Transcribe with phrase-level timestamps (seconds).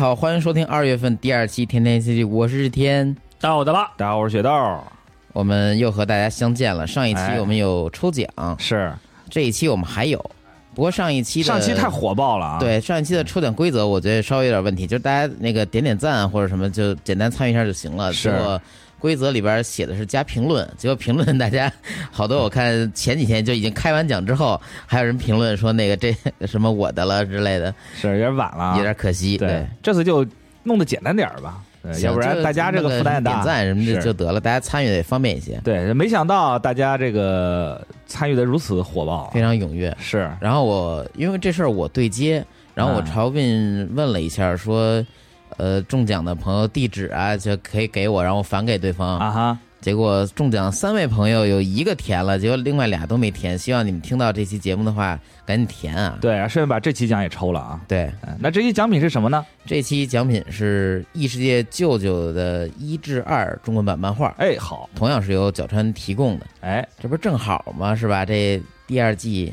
[0.00, 3.14] 好，欢迎收听二月份第二期《天天 A C G》，我是日天。
[3.38, 4.50] 到的了，大家好，我是雪豆，
[5.34, 6.86] 我们又和大家相见了。
[6.86, 8.26] 上一期哎我们有抽奖，
[8.58, 8.90] 是
[9.28, 10.18] 这一期我们还有，
[10.74, 18.10] 不过上一期的上期太火爆了啊！，对上一期的抽奖规则，我觉得稍微有点问题，就是大家那个点点赞或者什么，就简单参与一下就行了。
[18.10, 18.62] 是结果
[19.00, 21.72] 规则里边写的是加评论，结果评论大家
[22.12, 26.14] 好多，我看前几天就已经开完奖之后，还有人评论说那个这
[26.46, 29.38] 什么我的了之类的，是有点晚了啊，有点可惜。
[29.38, 30.24] 对，这次就
[30.62, 33.32] 弄得简单点儿吧，对要不然大家这个负担也大。
[33.32, 39.96] 点赞什么的就得了，大家参与的也方便一些，对，没想到大家这个参与的如此火爆，非常踊跃。
[39.98, 42.44] 是然后我因为这事儿我对接，
[42.74, 45.02] 然后我啊朝问问了一下，说，
[45.56, 49.18] 呃，中奖的朋友地址啊，就可以给我，然后返给对方。
[49.18, 53.58] 啊哈，结果中奖三位朋友有一个填了，结果另外俩都没填。
[53.58, 56.18] 希望你们听到这期节目的话，赶紧填啊！
[56.20, 57.80] 对，顺便把这期奖也抽了啊。
[57.88, 59.44] 对，嗯那这期奖品是什么呢？
[59.64, 67.94] 这期奖品是异世界舅舅的一至二中文版漫画，哎，好，同样是由角川提供的，哎这不是正好吗？
[67.94, 68.24] 是吧？
[68.24, 69.52] 这第二季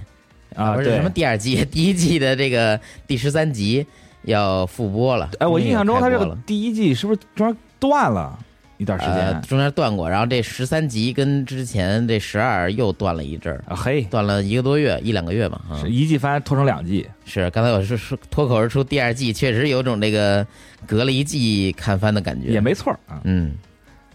[0.56, 3.86] 啊，不是什么第二季， 第一季的这个第十三集
[4.28, 5.30] 要复播了。
[5.40, 8.38] 哎，我印象中他这个第一季是不是中间断了
[8.78, 9.42] 一段时呃间？
[9.44, 15.62] 中间断过，然后这十三集跟之前这十二又断了一阵儿，啊嘿，断了一个多月，一两个月吧。
[15.70, 20.46] 啊是，一季番拖成两季，是刚才我是说脱口而出第二季，确实有种这个
[20.86, 22.50] 隔了一季看番的感觉。
[22.50, 23.54] 也没错啊，嗯，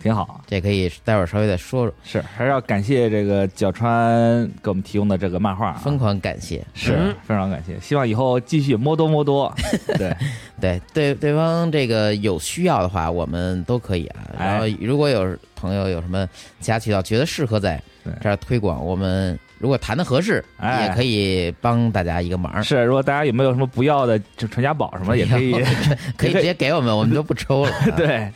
[0.03, 0.41] 挺好。
[0.47, 1.95] 这可以待会儿稍微再说说。
[2.05, 9.55] 是，还是要感谢这个角川给我们提供的这个漫画啊，疯狂感谢，是嗯非常感谢，希望以后继续摸多摸多。
[9.97, 10.15] 对，
[10.61, 14.21] 对对对方这个有需要的话，我们都可以啊。
[14.37, 16.29] 哎然后如果有朋友有什么
[16.61, 17.81] 其他渠道觉得适合在
[18.21, 22.63] 这儿推广，我们如果谈的合适，哎也可以帮大家一个忙。
[22.63, 25.53] 是，如果大家有没有什么不要的，就传家宝什么也可以。
[26.17, 27.71] 可以直接给我们，我们都不抽了。
[27.71, 28.31] 啊，对，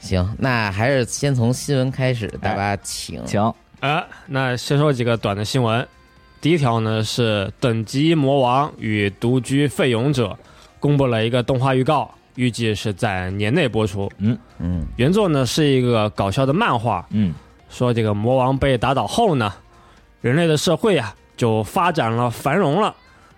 [0.00, 3.24] 行，那还是先从新闻开始，大家请。
[3.26, 5.86] 请哎，那先说几个短的新闻。
[6.40, 10.36] 第一条呢是等级魔王与独居废勇者
[10.78, 14.10] 公布了一个动画预告，预计是在年内播出。
[14.18, 17.34] 嗯嗯原作呢是一个搞笑的漫画，嗯
[17.68, 19.52] 说这个魔王被打倒后呢，
[20.20, 22.94] 人类的社会啊就发展了繁荣了，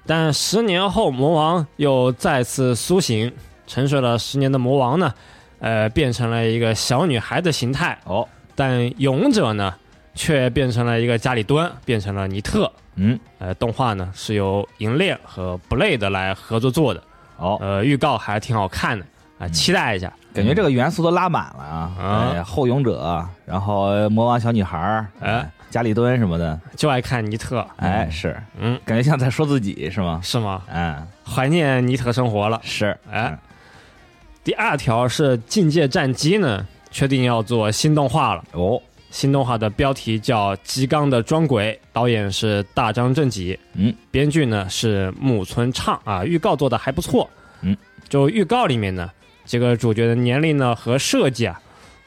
[0.06, 3.32] 但十年后魔王又再次苏醒，
[3.66, 5.12] 沉睡了十年的魔王呢，
[5.60, 8.26] 呃，变成了一个小女孩的形态，哦。
[8.56, 9.74] 但勇者呢
[10.14, 12.70] 却变成了一个家里蹲，变成了尼特。
[12.96, 13.18] 嗯。
[13.38, 17.02] 呃，动画呢是由银链和 Blade 来合作做的，
[17.36, 19.06] 哦，呃，预告还挺好看的
[19.38, 20.12] 啊、期待一下。
[20.32, 21.92] 感觉这个元素都拉满了啊！
[21.98, 22.30] 嗯。
[22.32, 30.20] 哎后勇者，然后魔王小女孩儿，哎，家里蹲什么的，就爱看尼特，哎，是，嗯，感觉像在说自己是吗？
[30.22, 30.62] 是吗？
[30.72, 32.60] 嗯，怀念尼特生活了。
[32.62, 33.36] 是，哎，
[34.50, 38.42] 第二条是《境界战机》呢，确定要做新动画了。
[38.50, 38.82] 哦，
[39.12, 46.24] 新动画的标题叫《吉冈的装鬼》，导演是大张正己，嗯，编剧呢是木村畅啊。
[46.24, 47.30] 预告做的还不错，
[47.62, 47.76] 嗯，
[48.08, 49.08] 就预告里面呢，
[49.46, 51.56] 这个主角的年龄呢和设计啊，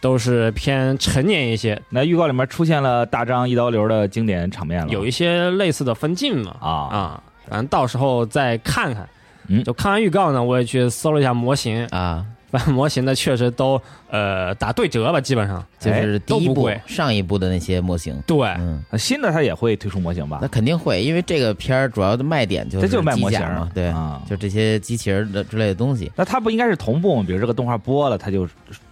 [0.01, 6.69] 都是偏成年一些，那预告里面出现了大张一刀流的经典场面了，有一些类似的分镜嘛，啊。
[6.69, 9.07] 啊，反正到时候再看看。
[9.47, 9.63] 嗯。
[9.63, 12.25] 就看完预告呢，我也去搜了一下模型，啊，
[12.59, 18.21] 反模型的确实都呃打对折吧，基本上就是第一部都不贵上一部的那些模型。
[18.27, 18.47] 对。
[18.59, 20.47] 嗯，新的它也会推出模型吧那？
[20.47, 26.11] 肯定会，因为这个片儿主要的卖点就是这就是卖模型嘛，对，啊就这些机器人的之类的东西。
[26.15, 27.23] 那它不应该是同步吗？
[27.25, 28.47] 比如这个动画播了，它就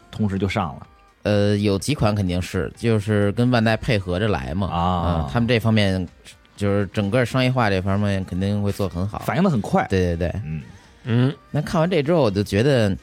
[0.10, 0.88] 同时就上了
[1.24, 4.68] 呃，有几款肯定是，就是跟万代配合着来嘛。
[4.68, 6.08] 啊嗯他们这方面
[6.58, 9.20] 就是整个商业化这方面肯定会做得很好。
[9.20, 9.86] 反应的很快。
[9.88, 10.62] 对对对，嗯，
[11.04, 12.96] 嗯，那看完这之后，我就觉得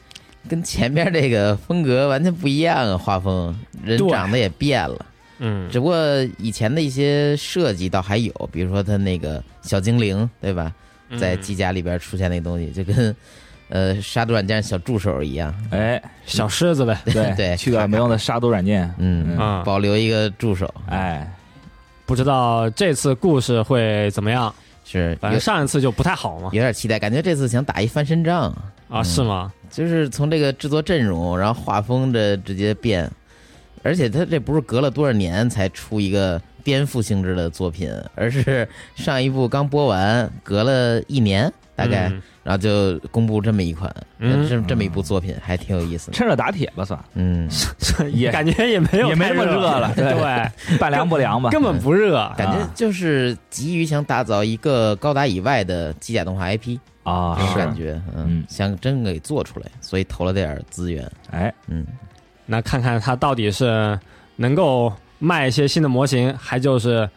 [0.49, 5.05] 跟前面这个风格完全不一样啊，画风人长得也变了。
[5.37, 5.95] 嗯，只不过
[6.37, 10.73] 以前的一些设计倒还有，比如说他那个小精灵，对吧？
[11.17, 13.15] 在嗯机甲里边出现那东西，就跟
[13.69, 15.55] 呃杀毒软件小助手一样。
[15.71, 18.93] 哎，小狮子呗，对 对去掉没用的杀毒软件。
[18.97, 21.31] 嗯，啊保留一个助手，哎，
[22.05, 24.53] 不知道这次故事会怎么样。
[24.91, 26.49] 是有反正上一次就不太好嘛。
[26.53, 28.55] 有点期待，感觉这次想打一翻身仗，
[28.89, 29.53] 啊，是吗？
[29.69, 33.09] 就是从这个制作阵容，然后画风这直接变，
[33.83, 42.21] 而且他这不是隔了多少年才出一个颠覆性质的作品，而是上一部刚播完，隔了一年大概，嗯。
[42.43, 44.47] 然后就公布这么一款，嗯。
[44.47, 46.13] 这这么一部作品，还挺有意思的。
[46.13, 46.99] 趁热打铁吧，算。
[47.13, 47.49] 嗯，
[48.13, 49.61] 也感觉也没有也没太那么热。
[49.61, 50.13] 了 对。
[50.13, 51.49] 对，半凉不凉吧？
[51.49, 52.31] 根本不热。
[52.37, 61.85] 感觉就是急于想打造一个高达以外的机甲动画 IP，啊，感觉，嗯嗯，想真给做出来，所以投了点资源，哎，嗯，
[62.45, 63.97] 那看看它到底是
[64.35, 67.07] 能够卖一些新的模型，还就是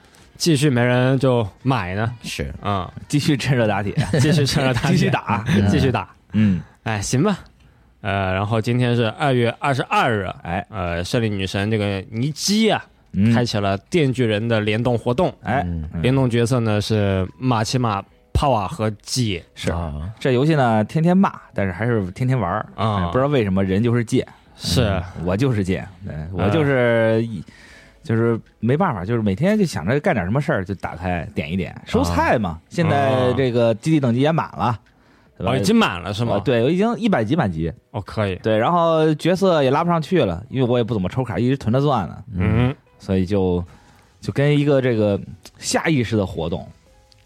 [0.42, 2.12] 继续没人就买呢？
[2.24, 4.90] 是，啊、继续趁热打铁， 继续趁热打铁。
[4.90, 5.44] 继续打。
[5.70, 6.10] 继续打。
[6.32, 7.38] 嗯，哎，行吧。
[8.00, 13.32] 呃，然后今天是二月二十二日，哎，呃，胜利女神这个尼基啊，嗯。
[13.32, 15.88] 开启了电锯人的联动活动，哎，嗯。
[15.94, 16.02] 嗯。
[16.02, 18.02] 联动角色呢是马奇马
[18.32, 19.44] 帕瓦和姐。
[19.54, 19.70] 是。
[19.70, 20.10] 啊。
[20.18, 22.66] 这游戏呢，天天骂，但是还是天天玩儿。
[22.74, 23.04] 啊。
[23.04, 24.82] 哎不知道为什么人就是贱，是。
[24.82, 27.40] 嗯我就是贱，对我就是一。
[28.02, 32.58] 就是没办法，就是每天就想着干点什么事儿，就打开点一点收菜嘛。
[32.68, 34.78] 现在这个基地等级也满了，
[35.38, 35.52] 对吧？
[35.52, 36.34] 哦，已经满了是吗？
[36.34, 43.64] 呃，对，我已经一百级满级，哦，可以，对，然后角色也拉不上去了，因为我也不怎么抽卡，一直囤着钻呢，嗯，所以就
[44.20, 45.20] 就跟一个这个
[45.58, 46.66] 下意识的活动，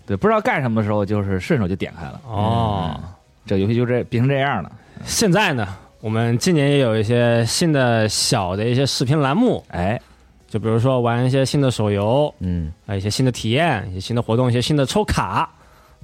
[0.07, 2.21] 对，不知道干什么的时候，就是顺手就点开了。
[2.27, 3.01] 哦，
[3.47, 4.71] 这游戏就这变成这样了，
[5.05, 5.67] 现在呢，
[6.01, 10.01] 我们今年也有一些新的小的一些视频栏目，哎，
[10.49, 15.49] 就比如说玩一些新的手游，嗯啊，一些新的体验，一些新的活动，一些新的抽卡，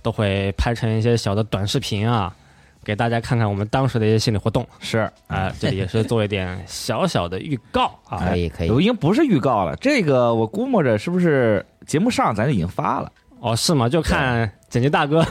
[0.03, 2.35] 都会拍成一些小的短视频啊，
[2.85, 8.19] 给大家看看我们当时的一些心理活动是啊、这里也是做一点小小的预告啊。
[8.29, 13.11] 可以可以都已经不是预告了，这个我估摸着是不是节目上咱就已经发了？
[13.41, 13.89] 哦，是吗？
[13.89, 15.23] 就看剪辑大哥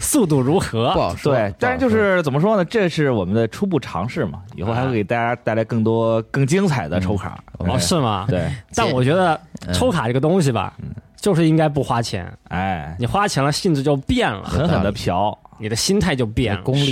[0.00, 0.98] 速度如何不。
[0.98, 2.64] 好说，对，但是就是怎么说呢？
[2.64, 7.38] 这是我们的初步尝试嘛，以后还会给大家带来更多更精彩的抽卡。
[7.58, 8.26] 哦，是吗？
[8.28, 10.74] 对，但我觉得嗯抽卡这个东西吧，
[11.14, 16.62] 就是应该不花钱，哎，你花钱了性质就变了，狠狠的嫖，你的心态就变了。
[16.62, 16.90] 功力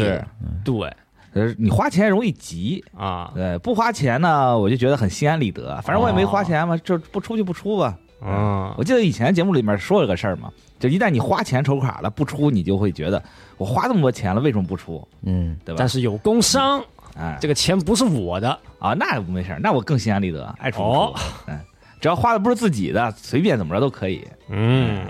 [0.64, 0.88] 对
[1.34, 7.96] 呃，你花钱容易急，啊，对，不花钱呢，我就觉得很心安理得，反正我也没花钱嘛，就不出就不出吧。
[8.20, 8.74] 嗯。
[8.76, 13.22] 我记得以前节目里面说了个事儿嘛，就一旦你花钱抽卡了不出，你就会觉得
[13.56, 15.06] 我花这么多钱了，为什么不出？
[15.22, 15.76] 嗯对吧？
[15.78, 15.88] 但？
[15.88, 16.82] 是有工伤，
[17.16, 18.58] 哎，这个钱不是我的。
[18.78, 20.90] 啊，那没事儿，那我更心安理得，爱出不出。
[20.90, 21.14] 哦。
[21.48, 21.58] 嗯，
[22.00, 24.24] 只要花的不是自己的，随便怎么着都可以。
[24.48, 25.04] 嗯，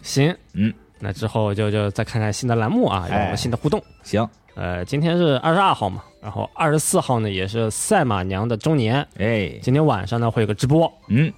[0.00, 3.82] 行，嗯，那之后就就再看看新的栏目啊，有什么新的互动。
[4.04, 11.32] 行，呃，今天是二十二号嘛，然后二十四号呢也是赛马娘的周年，哎，今天晚上呢会有个直播，嗯，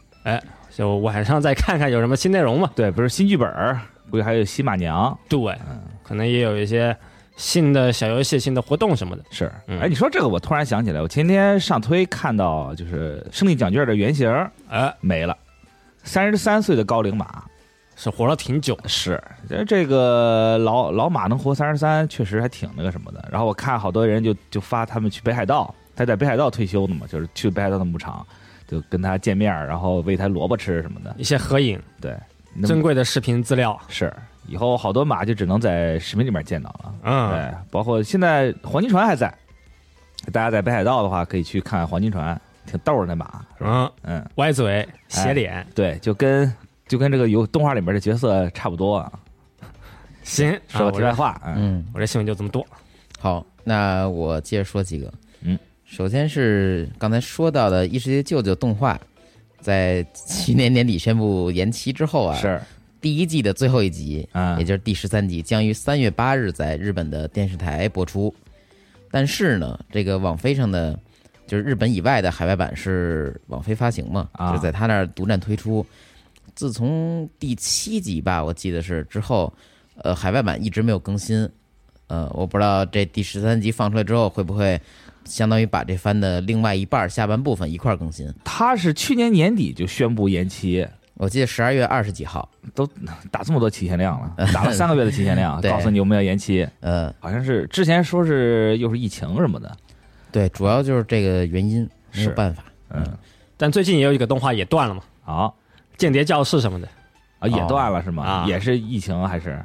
[0.75, 2.71] 就晚上再看看有什么新内容嘛。
[2.75, 5.57] 对，不是新剧本儿，估计还有新马娘，对，
[6.03, 6.97] 可能也有一些
[7.37, 9.23] 新的小游戏、新的活动什么的。
[9.31, 9.53] 是。
[9.67, 14.29] 嗯哎，你说这个，我突然想起来，我前天上推看到，就是胜利奖券的原型
[15.01, 15.37] 没了，
[16.03, 17.45] 三十三岁的高龄马。
[17.95, 23.29] 是活了挺久，是，这这个老老马能活三十三，确实还挺那个什么的。
[23.31, 28.27] 然后我看好多人就就发他们去北海道，他在北海道退休的嘛，就是去北海道的牧场，
[28.73, 31.15] 就跟他见面，然后喂他萝卜吃什么的。
[31.19, 32.17] 一些合影、对，
[32.55, 33.79] 那珍贵的视频资料。
[33.89, 34.11] 是
[34.47, 36.95] 以后好多马就只能在视频里面见到了。
[37.03, 39.33] 嗯，对，包括现在黄金船还在，
[40.33, 42.41] 大家在北海道的话可以去看黄金船。
[42.65, 43.93] 挺逗的那马，是吧？
[44.05, 46.51] 嗯，嗯，歪嘴斜脸，对，就跟
[46.87, 49.13] 就跟这个游动画里面的角色差不多啊。
[50.23, 52.65] 行，说个啊我这题外话，嗯嗯，我这新闻就这么多。
[53.19, 55.13] 好，那我接着说几个。
[55.41, 55.59] 嗯，
[55.93, 58.99] 首先是刚才说到的《异世界舅舅》动画，
[59.61, 62.59] 在去年年底宣布延期之后啊，是，
[62.99, 68.35] 第一季的最后一集，啊也就是第十三集，将于三月八日在日本的电视台播出。
[69.11, 70.99] 但是呢，这个网飞上的
[71.47, 75.85] 就是日本以外的海外版是网飞发行嘛，啊就在他那儿独占推出。
[76.55, 79.53] 自从第七集吧，我记得是之后，
[79.97, 81.47] 呃，海外版一直没有更新。
[82.07, 84.81] 呃，我不知道这第十三集放出来之后会不会
[85.25, 88.33] 相当于把这番的另外一半下半部分一块儿更新。
[88.45, 92.87] 他是去年年底就宣布延期，我记得十二月二十几号，都
[93.31, 95.71] 打这么多期限量了， 打了三个月的期限量，对。
[95.71, 99.77] 告诉你我们要延期，呃，好像是之前说是又是疫情什么的，
[100.31, 102.65] 对，主要就是这个原因，没有是办法。
[102.91, 103.07] 嗯，
[103.57, 105.57] 但最近也有一个动画也断了嘛，好
[106.01, 106.89] 《间谍教室》什么的，
[107.43, 108.23] 啊也断了是吗？
[108.25, 109.61] 啊也是疫情还是？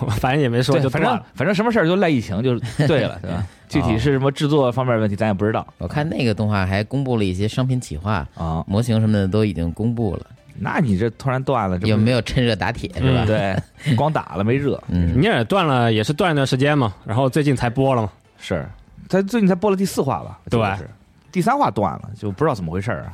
[0.00, 1.24] 我 反正也没说对，反正了。
[1.34, 3.46] 反正什么事儿就赖疫情就对了，对吧？
[3.68, 8.64] 具体是什么制作方面的问题，咱也不知道我看那个动画还公布了一些商品企划、啊。
[8.66, 10.26] 模型什么的都已经公布了，
[10.58, 13.24] 那你这突然断了，这不有没有趁热打铁是吧？
[13.24, 18.10] 嗯对， 光打了没热，嗯，尼尔断了也是断一段时间嘛，然后最近才播了嘛。
[18.38, 18.64] 是
[19.08, 20.38] 他最近才播了第四话吧？
[20.44, 20.90] 我记得对是
[21.32, 23.12] 第三话断了，就不知道怎么回事儿啊。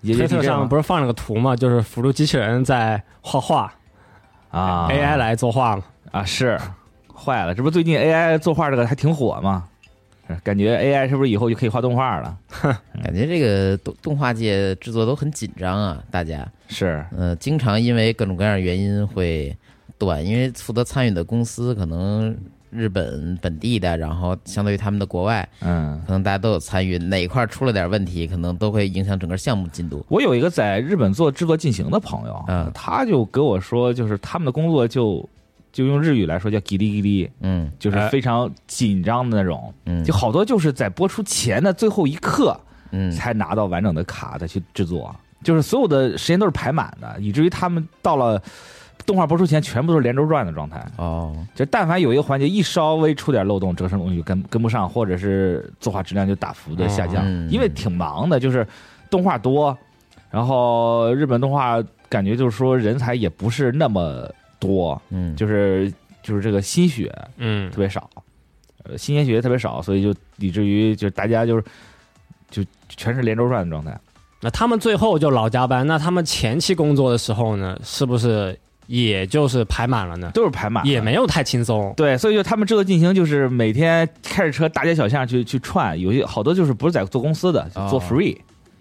[0.00, 3.72] 也推特上不是是放了个图嘛，就是辅助机器人在画画、
[4.50, 5.84] 啊 a i 来作画嘛。
[6.10, 6.58] 啊是
[7.14, 9.64] 坏了，这不最近 AI 作画这个还挺火吗？
[10.44, 12.38] 感觉 AI 是不是以后就可以画动画了？
[13.02, 19.56] 感觉这个动动画界制作都很紧张啊，大家，是呃，经常因为各种各样的原因会
[19.98, 22.36] 断，因为负责参与的公司可能
[22.70, 26.00] 日本本地的，然后相对于他们的国外，嗯。
[26.06, 30.04] 可能大家都有参与，哪一块出了点问题，可能都会影响整个项目进度。
[30.08, 32.70] 我有一个在日本做制作进行的朋友，嗯。
[32.74, 35.28] 他就给我说，就是他们的工作就
[35.72, 42.58] 就用日语来说叫“叽哩叽哩嗯”，就是非常紧张的那种，嗯，就好多就是在播出前的最后一刻
[42.90, 43.10] 嗯。
[43.10, 48.42] 才拿到完整的卡再去制作，就是所有的时间都是排满的，以至于他们到了
[49.08, 50.86] 动画播出前全部都是连轴转的状态。
[50.98, 58.66] 哦，就但凡有一个环节一稍微出点漏洞，这个东西就跟跟不上，或者是作画质量就大幅的下降，嗯因为挺忙的，就是
[59.08, 59.74] 动画多，
[60.30, 65.90] 然后日本动画感觉就是说人才也不是那么多，嗯，就是
[66.22, 67.70] 就是这个心血嗯。
[67.70, 68.10] 特别少，
[68.84, 71.64] 呃，新鲜血特别少，所以就以至于就大家就是
[72.50, 73.98] 就全是连轴转的状态。
[74.40, 78.56] 那他们最后就老加班，那他们前期工作的时候呢，是不是
[78.88, 80.30] 也就是排满了呢？
[80.34, 81.92] 都是排满，也没有太轻松。
[81.96, 88.02] 对，所以就他们制作进行就是每天开着车大街小巷去去串，有些好多就是不是在做公司的，就做哦。
[88.08, 88.36] free，、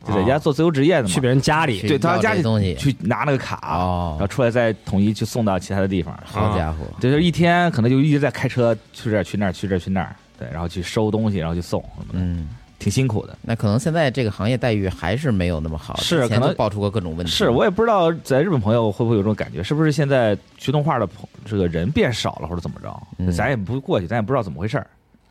[0.07, 2.73] 就在家做自由职业的嘛，去别人家里，对，到要家里东西。
[2.75, 6.17] 去拿那个卡，然后哦，出来再统一去送到其他的地方。
[6.23, 11.81] 好家伙，这就是一天可能就一直在开车去这儿去那儿去这儿去那儿，对，然后去收东西，然后去送。
[11.81, 12.47] 什么的，嗯，
[12.79, 13.37] 挺辛苦的。
[13.41, 17.31] 那可能现在这个行业待遇还是没有那么好，是可能爆出过各种问题。
[17.31, 23.07] 是我也不知道在日本朋友会不会有这种感觉，是不是现在学动画的朋这个人变少了，或者怎么着？
[23.17, 24.87] 嗯咱也不过去，咱也不知道怎么回事儿，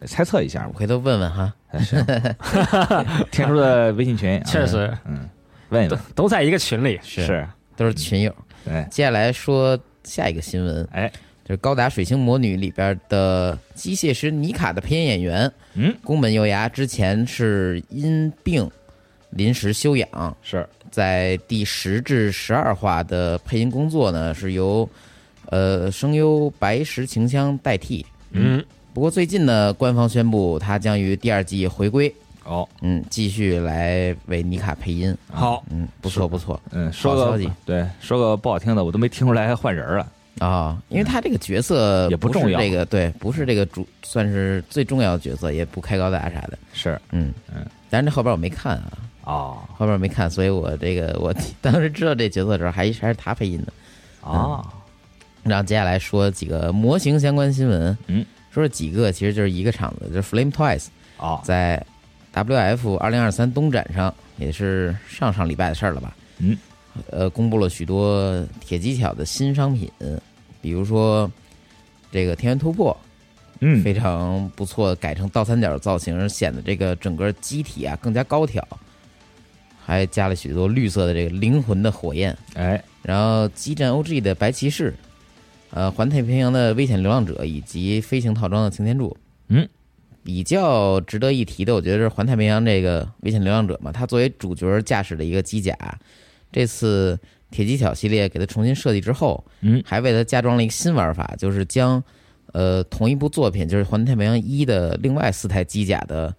[0.06, 0.78] 猜测一下我。
[0.78, 1.52] 回头问问哈。
[3.30, 5.28] 天叔的微信群，确实嗯，
[5.68, 6.98] 问问，都在一个群里。
[7.02, 8.34] 是，都是群友。
[8.64, 11.12] 对，接下来说下一个新闻，哎，
[11.46, 18.68] 就是《高达水星魔女》里边的机械师妮卡的配音演员嗯，宫本佑芽，之前是因病
[19.30, 24.88] 临时休养，是，在第十至十二话的配音工作呢是由
[25.50, 28.04] 呃声优白石晴香代替。
[28.32, 32.12] 嗯，不过最近呢，官方宣布他将于第二季回归，
[32.44, 35.16] 哦，嗯，继续来为妮卡配音。
[35.30, 40.04] 好，嗯，不错不错嗯，说个对，说个不好听的，我都没听出来换人了。
[40.38, 42.60] 啊、因为他这个角色是也不重要。
[42.60, 46.58] 这个对，不是这个主，算是最重要的角色，也不开高达啥的。
[46.72, 47.32] 是，嗯。
[47.54, 48.92] 嗯，但是这后边我没看啊，
[49.24, 53.72] 哦，后边没看，所以我这个我当时知道这角色的时候还还是他配音的。
[54.20, 54.62] 哦，
[55.42, 61.82] 然后接下来说几个模型相关新闻，嗯，说是几个，其实就是一个厂子，就是 Flame Toys 哦，在
[62.34, 66.14] WF 二零二三东展上，也是上上礼拜的事儿了吧？
[66.38, 66.58] 嗯，
[67.10, 69.90] 呃，公布了许多铁技巧的新商品，
[70.60, 71.30] 比如说
[72.10, 72.96] 这个天元突破，
[73.60, 78.66] 嗯，非常不错，改成倒三角造型，显得这个整个机体啊更加高挑，
[79.84, 82.36] 还加了许多绿色的这个灵魂的火焰。
[82.54, 84.94] 哎，然后激战 OG 的白骑士，
[85.70, 89.16] 呃，环太平洋的危险流浪者以及飞行套装的擎天柱，
[89.48, 89.68] 嗯，
[90.22, 95.76] 比较值得一提的，我觉得是环太平洋这个危险流浪者嘛，它作为主角驾驶的一个机甲，
[96.52, 97.18] 这次
[97.50, 102.02] 铁技巧系列给它重新设计之后，嗯还为它加装了一个新玩法，就是将
[102.52, 106.34] 呃同一部作品，就是环太平洋一的另外四台机甲的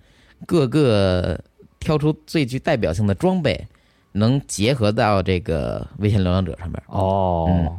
[0.46, 1.40] 各个
[1.80, 3.68] 挑出最具代表性的装备，
[4.12, 6.82] 能结合到这个危险流浪者上面。
[6.88, 7.78] 哦，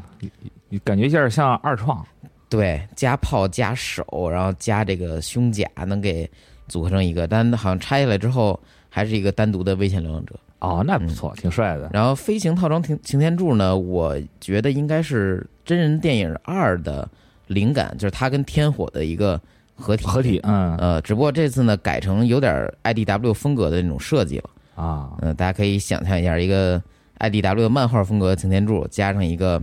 [0.69, 2.07] 你感觉有点像二创
[2.49, 6.31] 对，加炮加手，然后加这个胸甲，能给
[6.67, 8.59] 组合成一个，但好像拆下来之后
[8.89, 10.39] 还是一个单独的危险流浪者。
[10.61, 11.89] 哦，那不错，挺帅的。
[11.93, 17.09] 然后飞行套装擎擎天柱呢，我觉得应该是真人电影二的
[17.47, 19.41] 灵感，就是它跟天火的一个
[19.75, 20.05] 合体。
[20.05, 24.51] 合体，嗯呃，只不过这次呢改成有点 IDW 风格的那种设计了。
[24.75, 26.83] 啊，嗯、大家可以想象一下，一个
[27.19, 29.63] IDW 的漫画风格的擎天柱，加上一个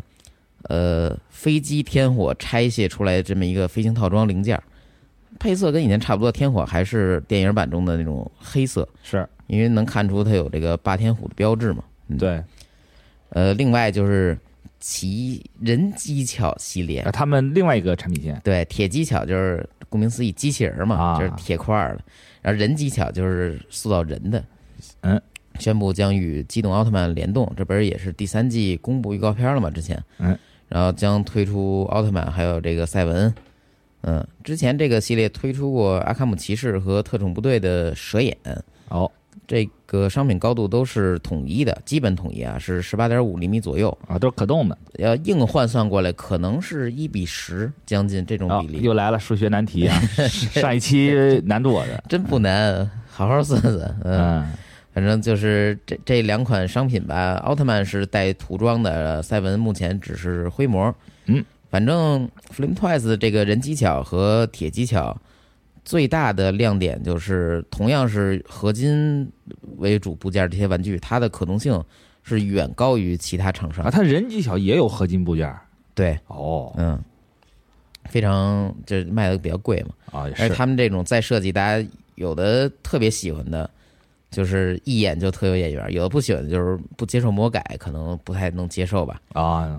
[0.63, 4.63] 呃飞机天火拆卸出来的这么一个飞行套装零件儿，
[5.39, 6.31] 配色跟以前差不多。
[6.31, 11.83] 天火还是电影版中的那种黑色，是因为能看出它有这个霸天虎的标志嘛。
[12.07, 12.43] 嗯，对。
[13.29, 14.37] 呃，另外就是
[14.79, 22.03] 奇人机巧系列啊，，他们另外一个产品线对，铁机巧就是顾名思义机器人嘛，啊就是铁块儿的。
[22.41, 24.43] 然后人机巧就是塑造人的。
[25.01, 25.21] 嗯，
[25.59, 29.69] 宣布将与机动奥特曼联动，这不是也是第三季公布预告片了吗？
[29.69, 30.37] 之前，嗯，
[30.69, 33.33] 然后将推出奥特曼，还有这个赛文。
[34.07, 38.37] 嗯，之前这个系列推出过阿卡姆骑士和特种部队的蛇眼，
[38.89, 39.11] 哦
[39.47, 43.95] 这个商品高度都是统一的，基本统一啊，是十八点五厘米左右。
[44.07, 44.75] 啊，都是可动的。
[44.97, 48.81] 要硬换算过来，可能是一比十，将近这种啊比，例。
[48.81, 49.99] 又来了数学难题啊！
[50.49, 52.03] 上一期难住我的。
[52.09, 53.75] 真不难，好好算算。
[54.03, 54.51] 嗯，嗯
[54.93, 57.35] 反正就是这这两款商品吧。
[57.43, 60.91] 奥特曼是带涂装的，赛文目前只是灰模。
[61.27, 61.43] 嗯，
[61.75, 65.19] 反正 Flame Twice 这个人机巧和铁机巧
[65.83, 69.29] 最大的亮点就是，同样是合金
[69.75, 71.83] 为主部件这些玩具，它的可动性
[72.23, 73.91] 是远高于其他厂商啊，。
[73.91, 75.53] 它人机巧也有合金部件
[75.93, 76.97] 对，哦嗯，
[78.05, 79.89] 非常就是卖的比较贵嘛。
[80.17, 83.69] 啊，而是且他们这种再设计，大家有的特别喜欢的，
[84.31, 89.21] 就是一眼就特有眼缘；有的不喜欢的，就是不接受魔改，可能不太能接受吧。
[89.33, 89.77] 啊，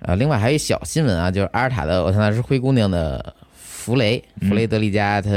[0.00, 5.30] 呃，另外还有一小新闻啊，就是阿尔塔的《我现在是灰姑娘》的弗雷嗯弗雷德利加，他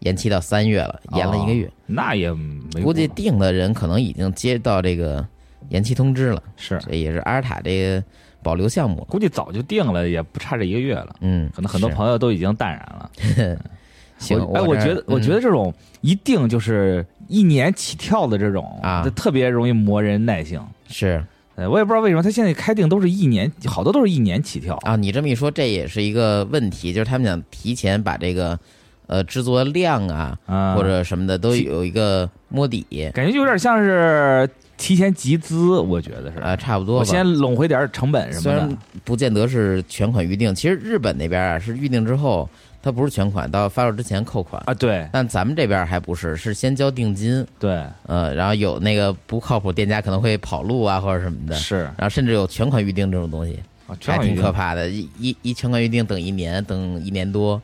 [0.00, 5.24] 延期到三月了，延了一个月，哦那也没估计过定的人可能已经接到这个
[5.68, 6.42] 延期通知了。
[6.56, 8.04] 是这也是阿尔塔这个
[8.42, 9.06] 保留项目。
[9.08, 11.14] 估计早就定了，也不差这一个月了。
[11.20, 13.58] 嗯，可能很多朋友都已经淡然了。
[14.18, 20.60] 行，我哎，我觉得，我觉嗯得这种一定就是一年起跳的这种啊这特别容易磨人耐性。
[20.88, 21.24] 是
[21.62, 24.76] 呃，我也不知道为什么他现在开定都是一年，好多都是一年起跳。
[24.82, 28.58] 啊，你这么一说，这也是一个问题，就是他们想提前把这个
[29.06, 36.40] 呃制作量啊啊，或者什么的都有一个摸底感觉就有点像是提前集资，我觉得是。
[36.40, 37.00] 啊，差不多吧。
[37.00, 38.78] 我先拢回点成本什虽然么的。
[39.04, 42.50] 不见得是全款预定，其实日本那边啊是预定之后，
[42.82, 44.60] 它不是全款，到发售之前扣款。
[44.66, 45.08] 啊，对。
[45.12, 47.82] 但咱们这边还不是，是先交定金，对。
[48.06, 51.84] 呃，然后有那个不靠谱店家可能会跑路啊或者什么的，是。
[51.96, 54.90] 然后甚至有全款预定这种东西，啊，全还挺可怕的。
[54.90, 57.62] 一一一全款预定等一年，等一年多，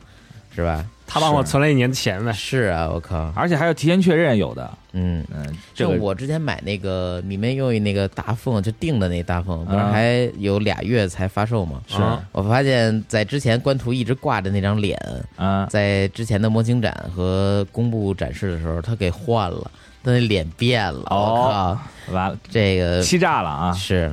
[0.55, 0.85] 是吧？
[1.05, 2.31] 他帮我存了一年的钱呢。
[2.31, 5.25] 是啊，我靠，而且还要提前确认，有的，嗯。
[5.33, 11.81] 嗯，这个就我之前买那个米梅优那个大凤，就定的那大凤，不是啊还有俩月才发售吗？
[11.87, 14.99] 是啊我发现，在之前官图一直挂着那张脸，
[15.35, 19.71] 啊，在之前的模型展和公布展示的时候，他给换了，
[20.03, 21.03] 他那脸变了。
[21.09, 23.73] 哦我靠，完了，这个欺诈了啊！
[23.73, 24.11] 是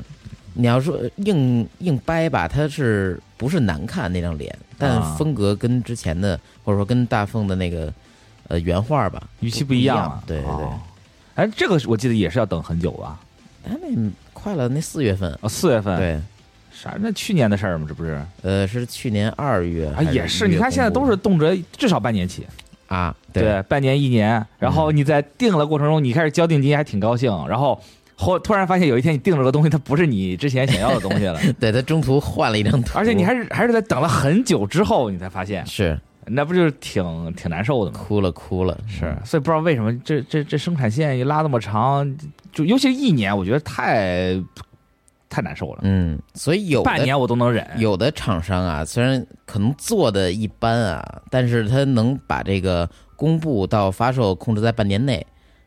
[0.55, 4.57] 你要说硬硬掰吧，它是不是难看那张脸？
[4.79, 7.93] 但啊风格跟之前的，或者说跟大凤的那个
[8.49, 10.81] 呃原画吧，语气不样一了，对对对哦。
[11.35, 13.21] 哎，这个我记得也是要等很久吧？
[13.69, 15.37] 哎那快了，那四月份。
[15.43, 16.21] 哦，四月份，，对，
[16.71, 16.95] 啥？
[17.01, 17.85] 那去年的事儿吗？
[17.89, 18.25] 这不是？
[18.43, 20.47] 呃，是去年二月啊，也是。
[20.47, 22.47] 你看现在都是动辄至少半年起，
[22.87, 24.45] 啊，对，半年一年。
[24.59, 27.79] 然后你在定了过程中，你开始交定金还挺高兴，然后
[28.15, 37.99] 后突然发现有一天你定了个东西，它不是你之前想要的东西了， 对，它中途换了一张图，而且你还是还是在等了很久之后，你才发现，是那不就是挺挺难受的吗？
[37.99, 42.17] 哭了哭了，是，所以不知道为什么这这这生产线一拉那么长，
[42.53, 44.35] 就尤其是一年，我觉得太
[45.29, 45.81] 太难受了。
[45.83, 55.25] 嗯，所以有半年我都能忍，有的厂商啊，虽然可能做的一般啊，但是他能把这个公布到发售控制在半年内，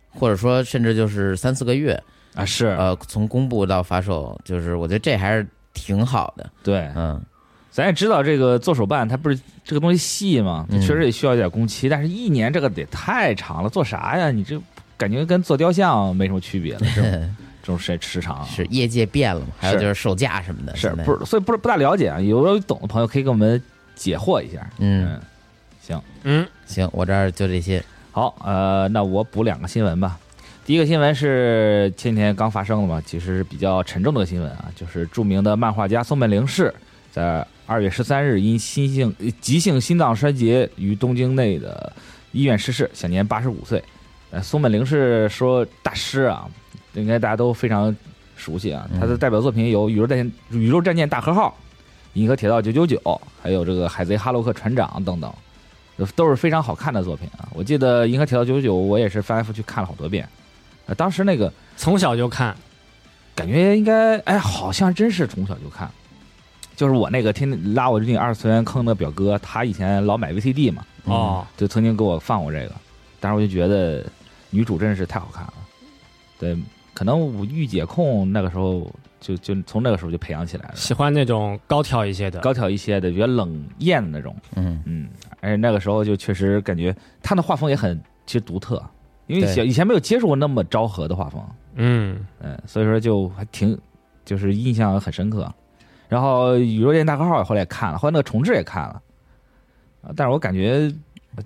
[0.09, 1.97] 或者说甚至就是三四个月，
[2.35, 7.21] 啊，是呃，从公布到发售，就是我觉得这还是挺好的，对，嗯。
[7.71, 14.31] 咱也知道这个做手办，它不是这个东西细嘛，它确实也需要一点工期，但是一年这个得太长了，做啥呀？
[14.31, 14.59] 你这
[14.97, 19.47] 感觉跟做雕像没什么区别了， 这种这种时时长是业界变了嘛？
[19.57, 21.25] 还有就是售价什么的，是不是？
[21.25, 23.61] 所以不是不大了解啊，有有懂的朋友可以给我们
[23.95, 24.67] 解惑一下。
[24.79, 25.19] 嗯，
[25.81, 27.83] 行，嗯，行，我这儿就这些。
[28.11, 30.17] 好，呃，那我补两个新闻吧。
[30.65, 36.73] 第一个新闻是前几天刚发生的嘛，其实是比较沉重的新闻啊，就是著名的漫画家松本零士
[37.11, 41.93] 在二月十三日因心性呃急性心脏衰竭于东京内的
[42.31, 43.83] 医院逝世，享年八十五岁。
[44.31, 46.49] 呃，松本零士说大师啊，
[46.93, 47.95] 应该大家都非常
[48.35, 51.55] 熟悉啊，他的代表作品有《宇宙战舰宇宙战舰大和号》
[52.19, 52.97] 《银河铁道九九九》，
[53.39, 55.31] 还有这个《海贼哈洛克船长》等等。
[56.15, 57.49] 都是非常好看的作品啊！
[57.53, 60.25] 我记得《银河铁道九九九》，我也是翻来覆去看了好多遍。
[60.85, 62.55] 呃，当时那个从小就看，
[63.35, 65.91] 感觉应该，哎，好像真是从小就看。
[66.79, 72.71] 就是我那个天天拉我进二次元坑的表哥，他以前老买 VCD 嘛，嗯哦，就曾经给我放过这个。
[73.19, 74.01] 当时我就觉得
[74.49, 75.53] 女主真是太好看了。
[76.39, 76.57] 对，
[76.93, 78.89] 可能我御姐控那个时候
[79.19, 84.33] 就就从那个时候就培养起来了，喜欢那种高挑一些的，高挑一些的，比较冷艳的那种。
[84.55, 85.09] 嗯嗯，
[85.41, 88.81] 而且那个时候就确实感觉他的画风也很其实独特，
[89.27, 91.43] 因为小以前没有接触过那么昭和的画风，
[91.75, 93.77] 嗯，嗯，所以说就还挺
[94.23, 95.53] 就是印象很深刻。
[96.09, 99.01] 然后《宇宙舰大哥号》后来也看了，后来那个重置也看了，
[100.01, 100.91] 啊，但是我感觉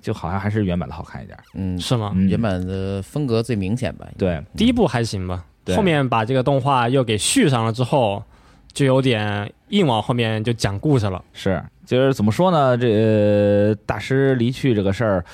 [0.01, 1.37] 就好像还是原版的好看一点。
[1.53, 2.13] 嗯，是吗？
[2.15, 4.07] 嗯，原版的风格最明显吧？
[4.17, 8.23] 对第一部还行吧，对后面把这个动画又给续上了之后，
[8.71, 11.23] 就有点硬往后面就讲故事了。
[11.33, 12.77] 是，就是怎么说呢？
[12.77, 15.25] 这、呃大师离去这个事儿，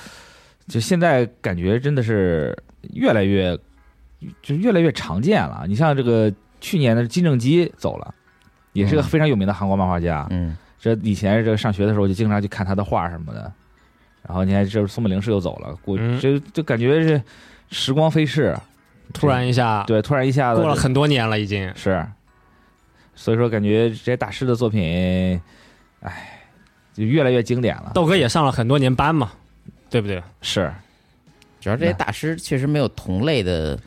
[0.66, 2.56] 就现在感觉真的是
[2.92, 3.56] 越来越，
[4.42, 5.64] 就越来越常见了。
[5.68, 8.14] 你像这个去年的金正基走了，
[8.72, 10.26] 也是个嗯非常有名的韩国漫画家。
[10.30, 13.52] 嗯这以前这个上学的时候就经常去看他的画什么的。
[14.26, 17.22] 然后你看，这松本零士又走了，过嗯就就感觉是
[17.70, 18.56] 时光飞逝，
[19.14, 21.72] 突然一下，对，突然一下子过了很多年了，已经。
[21.74, 22.06] 是，
[23.14, 25.40] 所以说感觉这些大师的作品，
[26.00, 26.38] 哎，
[26.92, 27.92] 就越来越经典了。
[27.94, 29.32] 豆哥也上了很多年班嘛，
[29.88, 30.22] 对不对？
[30.42, 30.70] 是，
[31.58, 33.78] 主要这些大师确实没有同类的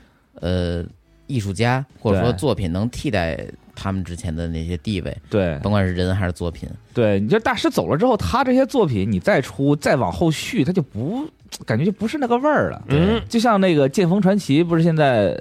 [0.41, 0.83] 呃
[1.27, 3.39] 艺术家或者说作品能替代
[3.75, 6.69] 他们之前的那些地位，对甭管是人还是作品。
[6.93, 11.27] 对，你这大师走了之后，他这些作品你再出再往后续，他就不
[11.65, 12.83] 感觉就不是那个味儿了。
[12.87, 15.39] 嗯，就像那个《剑锋传奇》，不是现在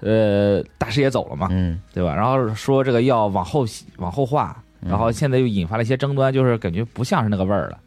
[0.00, 2.14] 呃大师也走了嘛，嗯，对吧？
[2.14, 3.64] 然后说这个要往后
[3.98, 7.78] 往后画，然后现在又引发了一些争端，就是感觉不像是那个味儿了。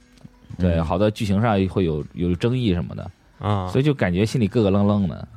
[0.57, 5.27] 对，嗯好多剧情上会有有争议什么的，啊，所以就感觉心里咯咯楞楞的。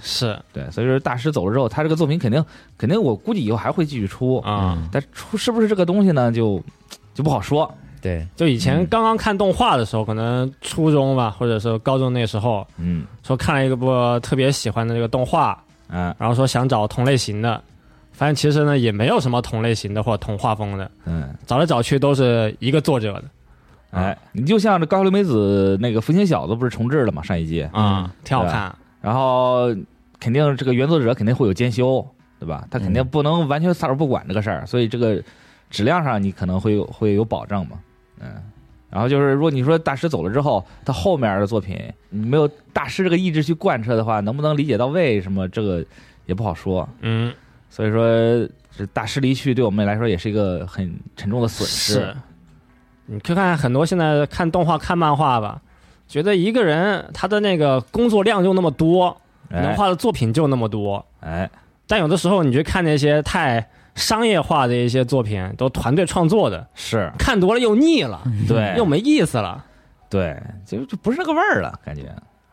[0.00, 2.44] 是对，所以说大师走了之后，他这个作品肯定
[2.76, 4.76] 肯定，我估计以后还会继续出，啊。
[4.76, 6.62] 嗯但出是不是这个东西呢，就
[7.14, 7.72] 就不好说。
[8.00, 15.56] 对，就以前嗯刚刚看动画的时候，可能初中吧，或者是高中那时候，嗯说看了一个部特别喜欢的这个动画，
[15.88, 17.62] 嗯然后说想找同类型的，
[18.10, 23.24] 发现其实呢也没有什么同类型的或者同画风的，嗯，找来找去都是一个作者的
[23.92, 28.74] 哎，你就像这高桥留美子那个《福星小子》不是重置了吗，上一季，啊，挺好看。
[29.02, 29.66] 然后
[30.18, 32.06] 肯定这个原作者肯定会有监修，
[32.38, 32.66] 对吧？
[32.70, 35.22] 他肯定嗯不能完全撒手不管这个事儿，所以这个
[35.68, 37.78] 质量上你可能会有会有保证嘛，
[38.20, 38.30] 嗯。
[38.88, 41.78] 然后就是，如果你说大师走了之后，他后面的作品
[42.10, 45.82] 你没有大师这个意志去贯彻的话，能不能理解到位什么，这个
[46.26, 46.86] 也不好说。
[47.00, 47.32] 嗯，
[47.70, 48.04] 所以说，
[48.76, 51.94] 这大师离去对我们来说也是一个很沉重的损失。
[51.94, 52.16] 是。
[53.06, 55.62] 你去看很多现在看动画、看漫画吧，
[56.12, 59.16] 觉得一个人他的那个工作量就那么多，
[59.48, 61.48] 能哎画的作品就那么多，哎，
[61.86, 69.64] 但有的时候你去看那些太商业化的一些作品，都团队创作的，是看多了又腻了，对，又没意思了，
[70.10, 72.02] 对，就就不是那个味儿了，感觉。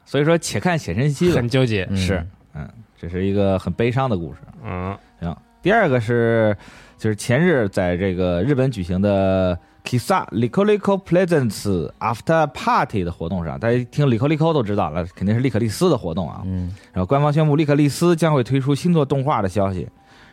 [0.06, 1.50] 所以说，且看且珍惜吧很。
[1.50, 1.86] 纠结。
[1.92, 2.66] 嗯是，嗯，
[2.98, 4.40] 这是一个很悲伤的故事。
[4.64, 6.56] 嗯，行，第二个是
[6.98, 16.42] 就是前日在这个日本举行的 Kisa Liko Presents After Party 的活动上，大家听 Lico Lico 都知道了，肯定是利可利斯的活动啊。
[16.46, 19.88] 嗯然后官方宣布利可利斯将会推出新作动画的消息，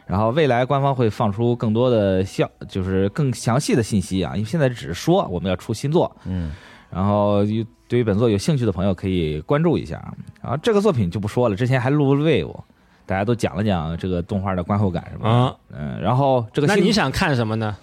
[0.07, 6.53] 然后未来官方会放出更多的消，就是更详细的信息啊，因为现在只是说我们要出新作，嗯
[6.91, 7.43] 然后
[7.89, 10.13] 对于本作有兴趣的朋友可以关注一下。
[10.43, 12.55] 然后这个作品就不说了，之前还录了 wave，
[13.05, 15.31] 大家都讲了讲这个动画的观后感什么的。
[15.31, 17.77] 啊，嗯，然后这个那你想看什么呢？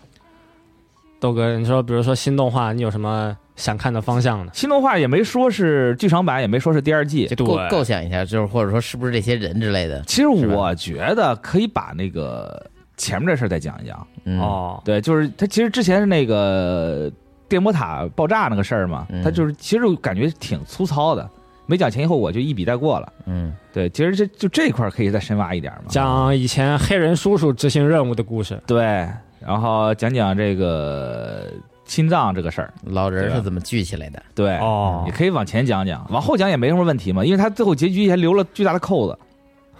[1.23, 4.51] 豆哥，你说，比如说新动画，你有什么想看的方向呢？
[4.53, 7.25] 新动画也没说是剧场版，也没说是第二季。
[7.37, 10.01] 构构想一下，就是或者说是不是这些人之类的。
[10.01, 14.05] 其实我觉得可以把那个前面这事儿再讲一讲。
[14.25, 17.09] 嗯，哦，对，就是他其实之前是那个
[17.47, 21.25] 电波塔爆炸那个事儿嘛，嗯他就是其实感觉挺粗糙的，
[21.67, 23.13] 没讲前因后果就一笔带过了。
[23.27, 25.83] 嗯对，其实这就这块可以再深挖一点嘛。
[25.87, 28.61] 讲以前黑人叔叔执行任务的故事。
[28.67, 29.07] 对，
[29.45, 31.51] 然后讲讲这个
[31.85, 32.73] 心脏这个事儿。
[32.85, 34.21] 老人是怎么聚起来的？
[34.33, 39.17] 对，哦也可以往前讲讲，往后讲也没什么问题嘛，因为他最后结局还留了巨大的扣子，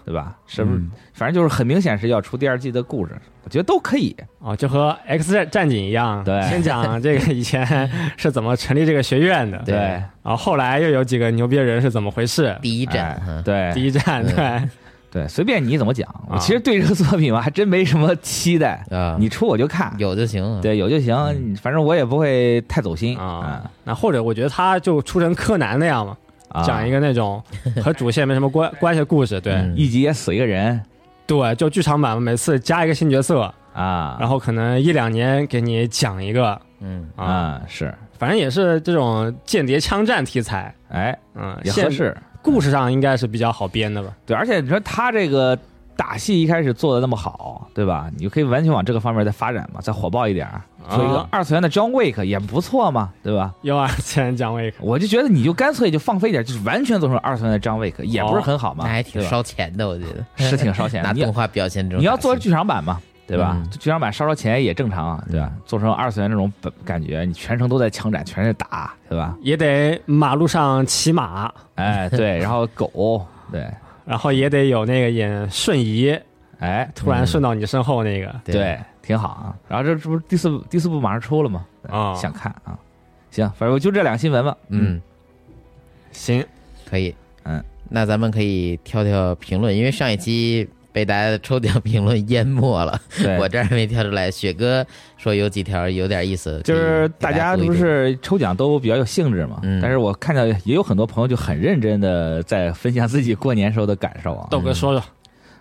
[0.06, 0.38] 对吧？
[0.46, 0.78] 是不是？
[0.78, 4.16] 嗯反正就是很明显是要出第二季的故事，我觉得都可以。
[4.40, 14.70] 哦，就和 X 战战警一样，对先讲这个以前是怎么成立这个学院的，对然后后来又有几个牛逼人是怎么回事，第一站哎，对第一站对对，
[15.14, 16.10] 对，随便你怎么讲。
[16.28, 21.16] 我啊其实对这个作品嘛，还真没什么期待，啊，你出我就看，有就行。，对有就行，
[21.62, 26.18] 反正我也不会太走心啊，那或者我觉得他就出成柯南那样嘛，
[26.50, 27.40] 啊，讲一个那种
[27.84, 29.54] 和主线没什么关关系的故事，对。
[29.54, 29.76] 嗯。
[29.78, 30.82] 一集也死一个人。
[31.28, 36.60] 对，就剧场版每次加一个新角色，啊，然后可能一两年给你讲一个。
[36.80, 37.08] 嗯。
[37.16, 42.18] 啊，啊是，反正也是这种间谍枪战题材，哎嗯，现也合适。
[42.44, 44.14] 故事上应该是比较好编的吧？
[44.26, 45.58] 对，而且你说他这个
[45.96, 48.10] 打戏一开始做的那么好，对吧？
[48.16, 53.54] 你就可以完全往这个方面再发展嘛，再火爆一点儿，做一个啊二次元的 John Wick 也不错嘛，对吧？
[53.62, 61.14] 又二次元 John Wick，，我就觉得你就干脆就放飞一点，就是完全做成二次元的 John Wick 也不是很好嘛，那还挺烧钱的，我觉得是挺烧钱的。
[61.14, 62.02] 你要拿动画表现这种。
[62.02, 63.54] 你要做剧场版嘛，对吧？
[63.56, 65.52] 嗯剧场版烧烧钱也正常啊，对吧？
[65.66, 69.36] 做成二次元这种本感觉，你全程都在枪战，全是打，对吧？
[69.42, 73.66] 也得马路上骑马，哎，对， 然后狗，对，
[74.06, 76.18] 然后也得有那个演瞬移，
[76.60, 79.56] 哎，突然顺到你身后那个，对，挺好啊。
[79.68, 81.66] 然后这这不是第四部第四部马上出了吗？
[81.90, 82.78] 啊想看啊。
[83.32, 84.56] 行，反正我就这两个新闻吧。
[84.68, 85.02] 嗯，
[86.12, 86.46] 行，
[86.88, 93.02] 可以，嗯，那咱们可以挑挑评论，因为上一期被大家的抽奖评论淹没了，
[93.40, 94.30] 我这儿没挑出来。
[94.30, 94.86] 雪哥
[95.18, 104.48] 说有几条有点意思，就是大家不是抽奖都比较有兴致嘛，嗯但是我看到也有很多朋友就很认真的在分享自己过年时候的感受啊。
[104.52, 105.04] 豆哥说说，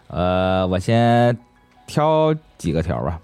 [0.09, 1.37] 呃，我先
[1.87, 3.18] 挑几个条吧。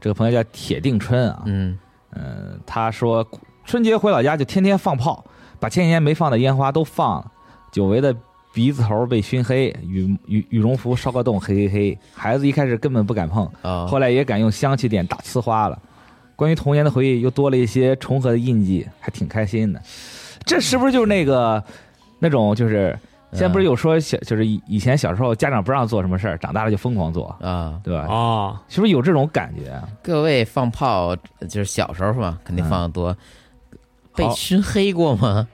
[0.00, 1.78] 这个朋友叫铁定春啊，嗯
[2.14, 3.26] 嗯，他说
[3.64, 5.24] 春节回老家就天天放炮，
[5.60, 7.32] 把前几年没放的烟花都放了，
[7.72, 8.14] 久违的
[8.54, 11.98] 鼻子头被熏黑，羽羽羽绒服烧个洞，嘿嘿嘿。
[12.14, 15.76] 孩子一开始根本不敢碰，哦，后来也敢用香气点打呲花了。
[16.36, 19.82] 关于童年的回忆又多了一些重合的印记，还挺开心的。
[20.44, 21.62] 这是不是就是那个
[22.18, 22.96] 那种就是
[23.32, 27.80] 现在不是有说小就是以以前小时候家长不让做什么事儿，长大了就疯狂做，啊？
[27.82, 28.06] 对吧？
[28.08, 29.88] 哦，是不是有这种感觉啊？
[30.00, 31.16] 各位放炮
[31.48, 33.16] 就是小时候嘛，肯定放的多。
[34.14, 35.48] 被熏黑过吗？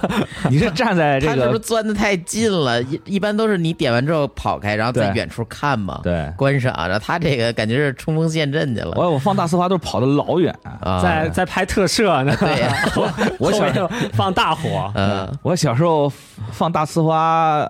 [0.50, 2.82] 你是站在这他是不是钻的太近了？
[2.84, 6.74] 一一般都是你点完之后跑开，然后在远处看嘛，对观赏。
[6.76, 10.54] 然后他这个感觉是冲锋陷阵去了我我放大呲花都是跑的老远。
[10.80, 11.00] 啊！
[11.02, 12.74] 在在拍特摄呢，对呀，
[13.38, 16.10] 我小时候放大火，嗯我小时候
[16.50, 17.68] 放大呲花，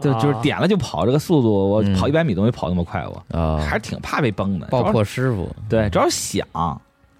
[0.00, 4.66] 就啊就是点了就跑，这个速度我嗯跑一百米都没跑那么快，过啊，还是挺怕被崩的。
[4.68, 6.46] 爆破师傅，对，主要是响。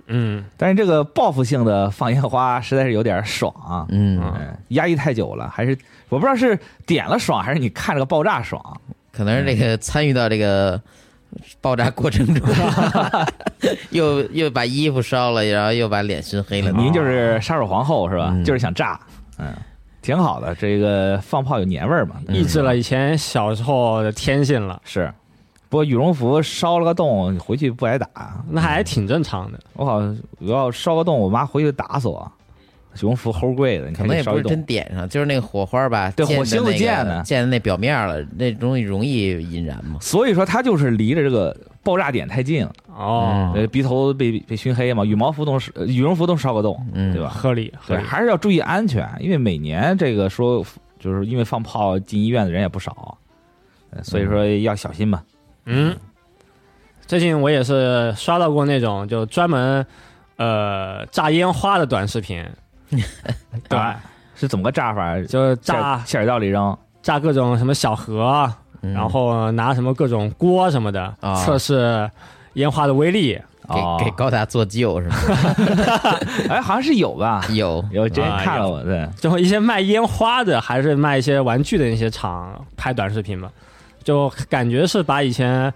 [0.09, 4.23] 嗯，但是这个报复性的放烟花实在是有点爽啊，嗯，
[4.69, 5.77] 压抑太久了，还是
[6.09, 8.81] 我不知道是点了爽，还是你看这个爆炸爽。
[9.13, 10.81] 可能是这个参与到这个
[11.61, 12.47] 爆炸过程中，
[13.91, 16.71] 又又把衣服烧了，然后又把脸熏黑了。
[16.73, 18.29] 您就是杀手皇后是吧？
[18.33, 19.01] 嗯就是想炸，
[19.39, 19.53] 嗯，
[20.03, 20.55] 挺好的。
[20.55, 25.13] 这个放炮有年味儿嘛，抑制了以前小时候的天性了，是。
[25.69, 28.09] 不过羽绒服烧了个洞，回去不挨打。
[28.49, 29.59] 那还挺正常的。
[29.75, 32.31] 我好像我要烧个洞，我妈回去打死我。
[32.95, 39.99] 羽绒服齁贵的，你看可能也不是真点上，就是那个火花吧，对火星子那个溅的溅在那表面了，那东西容易引燃嘛。
[40.01, 47.29] 所以说它就是离着这个爆炸点太近了，哦，呃，鼻头被被熏黑嘛，羽毛服都是呃羽绒服都烧个洞，嗯对吧？
[47.29, 48.03] 合理合对，理。
[48.03, 50.65] 还是要注意安全，因为每年这个说
[50.99, 53.19] 就是因为放炮进医院的人也不少，
[53.91, 55.23] 呃所以说要小心嘛。
[55.23, 55.36] 嗯，
[57.07, 59.87] 最近我也是刷到过那种就专门
[60.37, 62.45] 呃炸烟花的短视频，
[63.69, 64.01] 对，啊
[64.35, 65.21] 是怎么个炸法？
[65.23, 68.53] 就炸馅儿道里扔，炸各种什么小盒，
[68.83, 68.93] 嗯。
[68.93, 71.35] 然后拿什么各种锅什么的啊。
[71.45, 72.11] 测试
[72.55, 73.35] 烟花的威力。
[73.69, 75.17] 哦给给高达做旧是吗？
[76.49, 77.45] 哎，好像是有吧？
[77.51, 83.51] 有，有之前啊看了我，对，就一些卖烟花的，还是卖一些玩具的那些厂拍短视频嘛，
[84.07, 85.73] 就感觉是把以前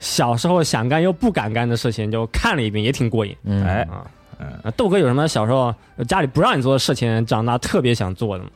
[0.00, 3.36] 小时候想干又不敢干的事情就看了一遍，也挺过瘾。
[3.42, 4.06] 嗯，哎，啊，
[4.38, 5.72] 嗯，豆哥有什么小时候
[6.08, 8.50] 家里不让你做的事情，长大特别想做的吗？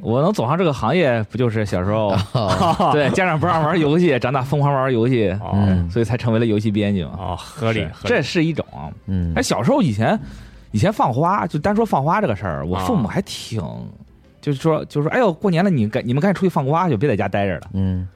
[0.00, 7.10] 我能走上这个行业，不就是小时候 哦，对家长不让玩游戏，长大疯狂玩游戏，哦嗯所以才成为了游戏编辑嘛。
[7.18, 8.64] 哦，合理是，合理这是一种。
[9.06, 10.16] 嗯哎，小时候以前
[10.70, 13.60] 以前放花，就单说放花这个事儿，我啊父母还挺。
[14.40, 18.08] 就是说，就是说，哎呦，过年了，你赶你们赶紧出去放个花去，别在家待着了，嗯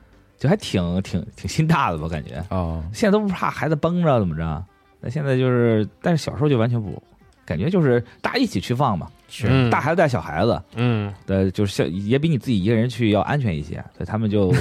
[0.43, 2.45] 就还挺挺挺心大的吧，感觉。
[2.51, 4.65] 哦，现在都不怕孩子崩着怎么着？
[5.01, 7.01] 那现在就是，但是小时候就完全不，
[7.47, 14.53] 感觉就是大家一起去放嘛，是嗯大孩子带小孩子，嗯的，就是像也比你自己一个人去要安全一些，所以他们就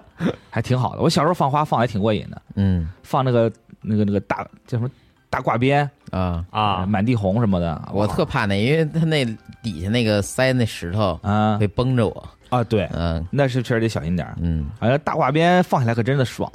[0.50, 1.00] 还挺好的。
[1.00, 3.50] 我小时候放花放的还挺过瘾的，嗯放那个
[3.80, 4.90] 那个那个大叫什么
[5.30, 9.24] 大挂鞭啊，啊，满地红什么的，我特怕那，因为他那
[9.62, 13.26] 底下那个塞那石头啊会崩着我，啊对，嗯。
[13.30, 14.36] 那是确实得小心点儿。
[14.40, 16.50] 嗯，反正大挂鞭放起来可真的爽，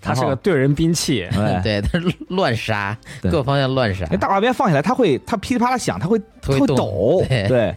[0.00, 1.28] 它是个对人兵器，
[1.62, 1.80] 对。
[1.80, 3.30] 对，他乱杀，对。
[3.30, 4.06] 各方向乱杀。
[4.10, 7.46] 那，大挂鞭放起来，它会它噼里啪啦响，它会它会抖，对。
[7.46, 7.76] 对。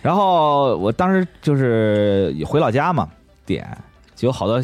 [0.00, 3.08] 然后我当时就是回老家嘛，
[3.46, 3.64] 点
[4.16, 4.60] 就有好多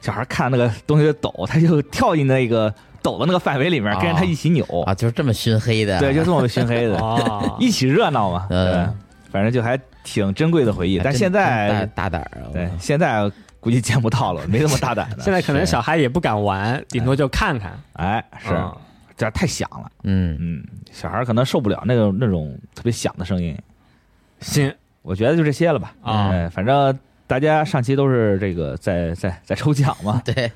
[0.00, 2.72] 小孩看那个东西在抖，他就跳进那个
[3.02, 8.66] 抖的那个范围里面，啊跟着他一起扭，啊，就是这么熏黑的，对，就这么熏黑的， 哦，一起热闹嘛，嗯。
[8.66, 8.94] 对，
[9.30, 10.98] 反正就还挺珍贵的回忆。
[10.98, 15.16] 但现在大大胆儿啊，对现在估计见不到了，没那么大胆了。
[15.22, 17.78] 现在可能小孩也不敢玩，顶多就看看。
[17.94, 18.74] 哎，是嗯
[19.16, 23.56] 这太响了，嗯嗯，小孩可能受不了那种那种特别响的声音。
[24.40, 25.92] 行我觉得就这些了吧。
[26.02, 30.22] 啊哎，反正大家上期都是这个在在在抽奖嘛。
[30.24, 30.52] 对，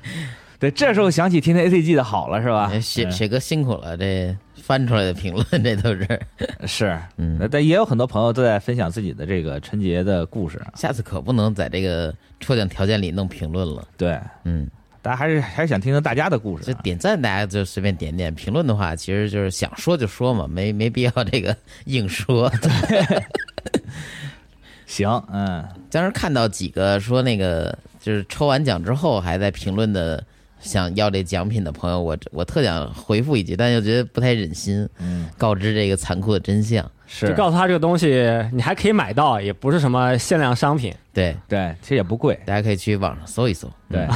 [0.59, 2.69] 对，这时候想起天天 ACG 的好了是吧？
[2.71, 4.33] 哎雪嗯雪哥辛苦了，这
[4.65, 6.19] 翻出来的评论这都是，
[6.65, 10.61] 是，嗯，但也有很多朋友都在分享自己的这个春节的故事。
[10.75, 14.65] 下次可不能在这个抽奖条件里弄评论了，对，嗯，
[15.01, 16.73] 大家还是还是想听听大家的故事啊。
[16.73, 21.53] 就点赞大家就随便点点，评论的话其实就是想说就说嘛，没没必要这个
[21.87, 22.49] 硬说。
[22.61, 23.21] 对
[24.87, 30.23] 行，嗯，当时看到几个说那个就是抽完奖之后还在评论的
[30.63, 36.83] 想要这奖品的朋友，我我特想回复一句，但又觉得不太忍心，嗯，告知这个残酷的真相。
[37.05, 43.69] 是就告诉他这个东西你还可以买到，也不是什么限量商品，对，对，其实也不贵，大家可以去网上搜一搜。
[43.87, 44.07] 对，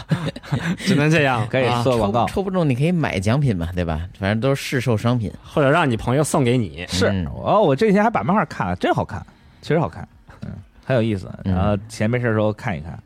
[0.78, 2.42] 只能这样， 可以啊做广告抽。
[2.42, 4.08] 不中你可以买奖品嘛，对吧？
[4.18, 5.30] 反正都是市售商品。
[5.44, 6.86] 或者让你朋友送给你。
[6.88, 9.20] 是嗯哦，我这几天还把漫画看了，真好看，
[9.60, 10.08] 确实好看，
[10.42, 10.48] 嗯，
[10.86, 11.30] 很有意思。
[11.44, 12.98] 嗯然后闲没事的时候看一看。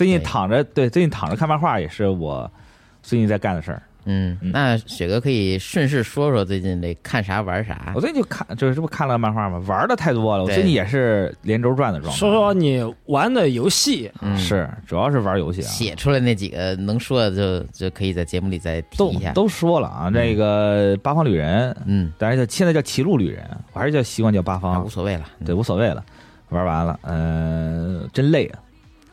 [0.00, 2.50] 最近躺着，对，最近躺着看漫画也是我
[3.02, 3.82] 最近在干的事儿。
[4.06, 8.00] 嗯，嗯那雪哥可以顺势说说最近这看啥玩啥我。
[8.00, 9.62] 最近就看，就是这不看了漫画吗？
[9.66, 12.18] 玩的太多了，我最近也是连轴转的状态。
[12.18, 15.68] 说说你玩的游戏，嗯，是，主要是玩游戏啊。
[15.68, 19.32] 写出来那几个能说的就就可以在节目里再提一下。
[19.32, 25.26] 都说了啊，这个八方旅人，嗯，当然叫现在叫歧路旅人，我还是叫习惯叫八啊，方无，所谓了。
[25.40, 26.02] 嗯对，无所谓了。
[26.48, 28.58] 玩完了，嗯，真累啊！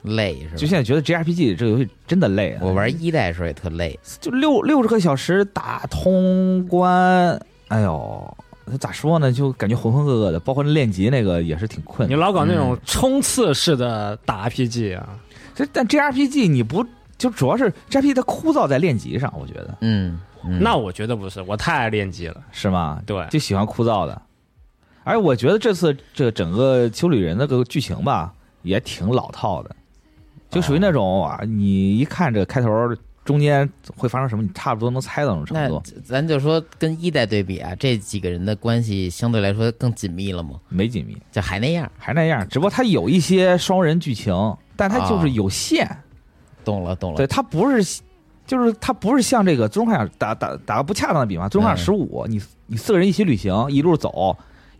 [0.03, 0.55] 累是吧？
[0.55, 2.60] 就现在觉得 JRPG 这个游戏真的累啊。
[2.62, 3.97] 我玩一代的时候也特累。
[4.19, 9.31] 就六六十个小时打通关，哎呦，那咋说呢？
[9.31, 12.10] 就感觉浑浑噩噩的，包括练级那个也是挺困。
[12.10, 15.17] 你老搞那嗯种冲刺式的打 RPG 啊，
[15.55, 16.86] 这但 JRPG 你不
[17.17, 22.36] 就主要是 JRPG 它枯燥在练级上，我觉得嗯，嗯那我觉得不是，我太爱练级了。
[22.51, 23.01] 是吗？
[23.05, 24.21] 对，就喜欢枯燥的。
[25.03, 28.33] 而我觉得这次这整个修理人那个剧情吧，
[28.63, 29.73] 也挺老套的，
[30.49, 32.69] 就属于那种啊，你一看这个开头
[33.25, 40.51] 中间会发生什么，你差不多能猜到那种程那度，咱就说跟一代对比啊，这几个人的关系相对来说更紧密了吗？
[40.69, 41.91] 没紧密，就还那样。
[41.97, 42.47] 还那样。
[42.47, 44.33] 只不过他有一些双人剧情，
[44.77, 45.86] 但他就是有限。
[46.63, 47.17] 懂了，懂了。
[47.17, 48.01] 对，他不是，
[48.45, 54.36] 就是他不是像这个《最终幻想》打打打个不恰当的比方，《最终幻想十五》，你你四个人一起旅行，一路走，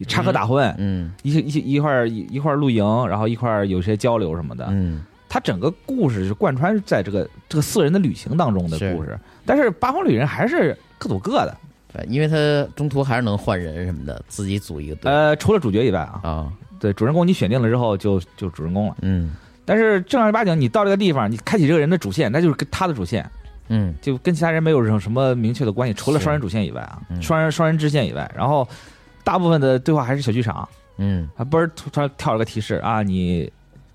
[0.08, 4.68] 插科打诨，嗯一起一起一块一一块露营，然后一块有些交流什么的。
[4.70, 11.56] 嗯，它整个故事是贯穿在这个这个四人的旅行当中的故事，但是八方旅人还是各走各的。
[11.94, 12.36] 对，因为他
[12.76, 15.12] 中途还是能换人什么的，自己组一个队。
[15.12, 16.54] 呃，除了主角以外啊，啊。
[16.80, 18.96] 对主人公你选定了之后就就主人公了。
[19.02, 19.34] 嗯。
[19.66, 23.28] 但是正儿八经你到这个地方，你开启这个人的主线，那就是跟他的主线。
[23.70, 23.96] 嗯。
[24.02, 27.22] 就跟其他人没有什么什么明确的关系，除了双人主线以外啊，嗯。
[27.22, 28.68] 双人双人支线以外，然后
[29.24, 31.28] 大部分的对话还是小剧场，嗯。
[31.36, 33.52] 啊，不是突然跳了个提示啊，你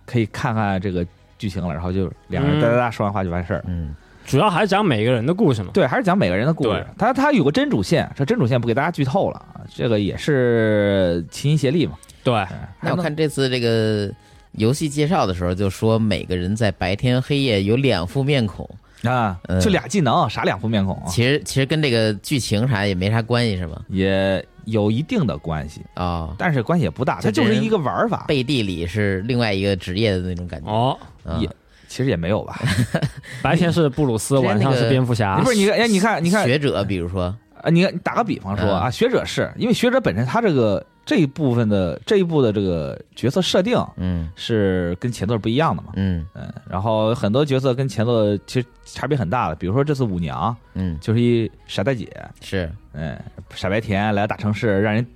[0.06, 1.06] 可以看看这个
[1.42, 3.64] 剧情了，然后就两个人嗯哒哒哒说完话就完事儿。
[3.66, 3.92] 嗯
[4.24, 5.70] 主要还是讲每个人的故事嘛。
[5.74, 6.86] 对，还是讲每个人的故事对。
[6.96, 11.94] 他他有个真主线，这真主线不给大家剧透了啊，这个也是齐心协力嘛。
[12.22, 12.32] 对，
[12.80, 14.08] 那我看这次这个
[14.52, 18.70] 游戏介绍的时候就说，每个人在白天黑夜有两副面孔，
[19.04, 19.60] 啊，嗯。
[19.60, 23.80] 就俩技能，啥两副面孔啊，其实其实跟这个剧情啥也没啥关系是吧？
[23.88, 30.70] 也有一定的关系，啊，但是关系也不大，它就是一个玩法，背地里是另外一个职业的那种感觉。
[30.70, 31.40] 哦，嗯。
[31.40, 31.48] 也
[31.88, 32.58] 其实也没有吧。
[33.42, 35.38] 白天是布鲁斯， 晚上是蝙蝠侠。
[35.40, 37.24] 不是你，哎，你看，你看，学者，比如说，
[37.60, 38.80] 啊，你看，打个比方说嗯。
[38.80, 44.30] 啊，学者是因为学者本身他这个这一部分的这一部的这个角色设定嗯。
[44.36, 46.26] 是跟前作不一样的嘛，嗯。
[46.34, 52.08] 嗯，然后很多角色跟前作其实差别很大的，比如说这次舞娘嗯，就是一傻大姐，
[52.40, 53.18] 是，嗯，
[53.54, 55.06] 傻白甜来大城市让人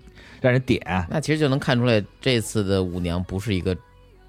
[0.41, 3.77] 让人点，那其实就能看出来，这次的舞娘不是一个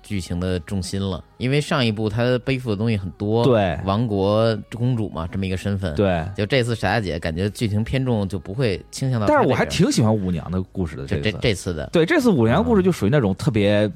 [0.07, 3.77] 剧情的重心了，因为上一部她背负的东西很多，，对。
[3.83, 13.91] 王国公主嘛，这么一个身份，，对，就这次傻大姐感觉剧情偏重，就不会倾向到但是我还挺喜欢舞娘的故事的，这这这次的，对这次舞娘故事就属于那种特别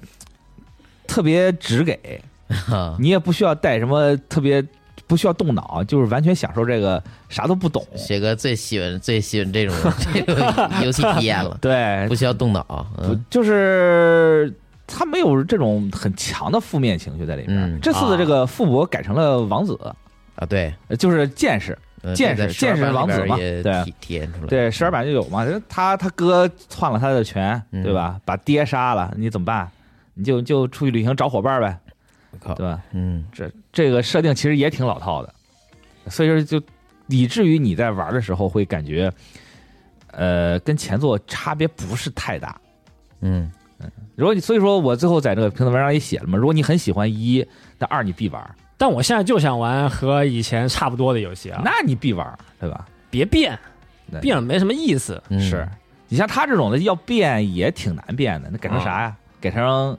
[1.07, 2.21] 特别直给，
[2.99, 4.61] 你也不需要带什么特别。
[5.07, 7.85] 不需要动脑，就是完全享受这个啥都不懂。
[7.97, 9.75] 雪哥最喜欢最喜欢这种
[10.13, 10.37] 这种
[10.85, 12.07] 游戏体验了， 对。
[12.07, 13.25] 不，需要动脑，嗯。
[13.29, 14.53] 就是
[14.91, 17.57] 他没有这种很强的负面情绪在里面。
[17.57, 19.79] 嗯这次的这个傅伯改成了王子，
[20.35, 25.45] 啊，对，呃就是剑士，嗯剑士这在剑士12王子嘛里边也对体体验出来，对，十二版就有嘛。
[25.69, 28.19] 他他哥篡了他的权，嗯对吧？
[28.25, 29.69] 把爹杀了，你怎么办？
[30.13, 31.77] 你就就出去旅行找伙伴呗，
[32.31, 32.81] 我靠对，吧？
[32.91, 35.33] 嗯这这个设定其实也挺老套的，
[36.07, 36.61] 所以说就
[37.07, 39.11] 以至于你在玩的时候会感觉，
[40.11, 42.59] 呃，跟前作差别不是太大。
[43.21, 43.49] 嗯
[44.15, 47.45] 如果你所以说我最后在这个评论文章里写了嘛，如果你很喜欢一，
[47.79, 52.85] 那二你必玩，但我现在就想玩和以前差不多的游戏啊，那你必玩，对吧？
[53.09, 53.57] 别变，
[54.21, 55.21] 变了没什么意思。
[55.29, 55.67] 嗯是
[56.07, 59.15] 你像他这种的要变也挺难变的，那改成啥呀？
[59.39, 59.97] 改成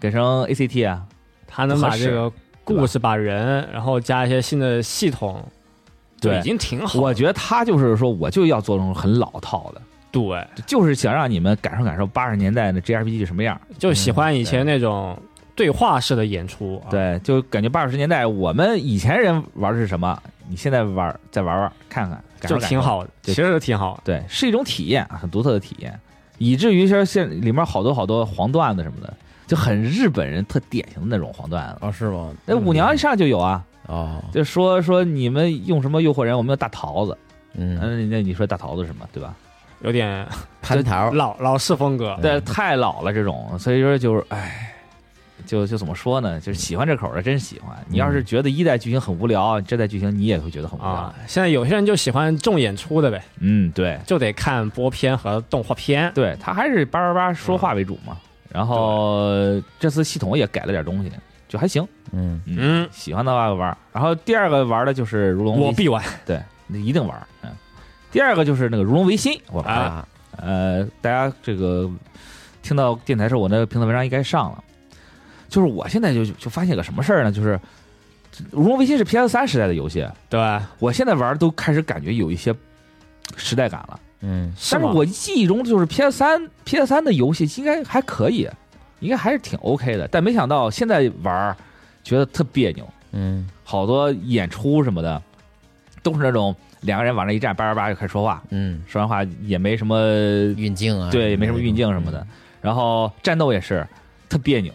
[0.00, 1.06] 改成 ACT 啊？
[1.46, 2.32] 他能把这个
[2.64, 5.44] 故事、把人，然后加一些新的系统，
[6.20, 7.00] 就对已经挺好。
[7.00, 13.60] 我觉得他就是说我就要做那种很老套的，对，就是想让你们感受感受八十年代的 JRPG 是什么样。
[13.78, 15.16] 就喜欢以前那种
[15.54, 16.82] 对话式的演出。
[16.84, 22.68] 啊，对，就感觉八十年代我们以前人玩的是什么，你现在玩再玩玩看看，感受就感受。
[22.68, 24.00] 挺好的，其实挺好。
[24.04, 25.98] 对，是一种体验，很独特的体验，
[26.38, 29.14] 以至于说现里面好多好多黄段子什么的，
[29.46, 31.78] 就很日本人特典型的那种黄段子。
[31.82, 32.32] 哦是吗？
[32.46, 37.16] 那舞娘一上就有啊，哦就说说你们用什么诱惑人，我们用大桃子。
[37.54, 39.34] 嗯，嗯，那你说大桃子什么，对吧？
[39.80, 40.26] 有点
[40.62, 42.14] 蟠桃老老式风格。
[42.18, 44.72] 嗯对，太老了这种，所以说就是，唉，
[45.46, 46.38] 就就怎么说呢？
[46.40, 47.76] 就是喜欢这口的真喜欢。
[47.88, 50.90] 你要是觉得一代剧情很无聊，这代剧情你也会觉得很无聊。
[50.90, 56.12] 啊，现在有些人就喜欢重演出的呗，嗯，对，就得看播片和动画片。
[56.14, 58.16] 对他还是叭叭叭说话为主嘛。
[58.52, 59.30] 然后
[59.78, 61.10] 这次系统也改了点东西，
[61.48, 61.86] 就还行。
[62.12, 63.76] 嗯嗯，喜欢的话玩。
[63.92, 66.04] 然后第二个玩的就是如龙，我必玩。
[66.26, 67.16] 对，那一定玩。
[67.42, 67.50] 嗯，
[68.10, 69.60] 第二个就是那个如龙维新，我。
[69.62, 70.06] 啊
[70.36, 71.90] 呃，大家这个
[72.62, 74.64] 听到电台时候，我那个评测文章应该上了。
[75.48, 77.32] 就是我现在就就发现个什么事儿呢？
[77.32, 77.56] 就是
[78.50, 80.40] 《如龙维新》是 PS 三时代的游戏，对，
[80.78, 82.54] 我现在玩都开始感觉有一些
[83.36, 84.00] 时代感了。
[84.22, 88.48] 嗯吗但是我记忆中就是 PS 三 PS 三的游戏应该还可以，
[89.00, 90.08] 应该还是挺 OK 的。
[90.08, 91.54] 但没想到现在玩
[92.04, 95.20] 觉得特别扭，嗯好多演出什么的
[96.02, 99.98] 都是那种两个人往那一站，叭叭叭就开始说话，嗯，说完话也没什么
[100.56, 102.26] 运镜啊，对，也没什么运镜什么的。
[102.60, 103.86] 然后战斗也是
[104.28, 104.72] 特别扭，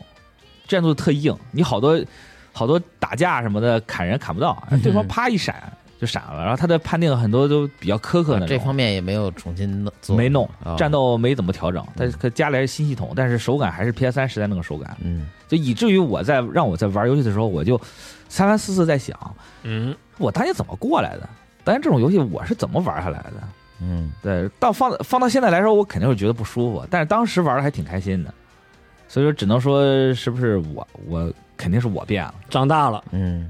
[0.68, 2.00] 战斗特硬，你好多
[2.52, 5.56] 好多打架什么的砍人砍不到，对方啪一闪
[6.00, 6.42] 就闪了。
[6.42, 15.28] 然后他的判定很多都比较苛刻那种，啊这方面也没有重新弄做，没弄哦，战斗没怎么调整，但是可加了新系统，但是手感还是 PS 三时代那个手感，嗯。
[15.48, 17.80] 就以至于我在让我在玩游戏的时候，我就
[18.28, 19.16] 三番四次在想，
[19.62, 21.30] 嗯，我当年怎么过来的？
[21.66, 23.44] 当年这种游戏我是怎么玩下来的？
[23.82, 28.34] 嗯对，到放放到现在来说，我肯定会觉得不舒服，但是当时玩的还挺开心的，
[29.10, 33.50] 所以说只能说是不是我我肯定是我变了，长大了，嗯，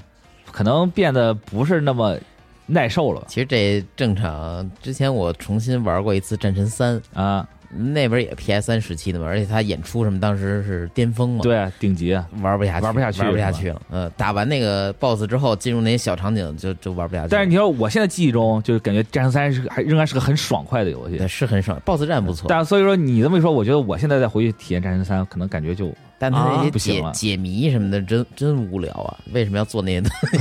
[0.51, 2.17] 可能变得不是那么
[2.65, 4.67] 耐受了吧其实这正常。
[4.81, 7.47] 之前我重新玩过一次《战神三》，啊，
[7.93, 13.81] 那边也 PS 三时期的嘛，而且他演出什么当时是巅峰嘛，，对，顶级，玩不下去，玩不下去玩不下去了。
[13.89, 17.29] 呃，打完那个 BOSS 之后，进入那些小场景就就玩不下去。
[17.29, 21.17] 但是你说我现在记忆中，就是感觉《战神三》是还仍然是个很爽快的游戏。
[21.17, 29.17] 对，是很爽，BOSS 战不错，但所以说你这么一说，我觉得我现在再回去体验《战神三》，可能感觉就但他那啊些解解谜什么的，真真无聊啊！
[29.33, 30.37] 为什么要做那些东西？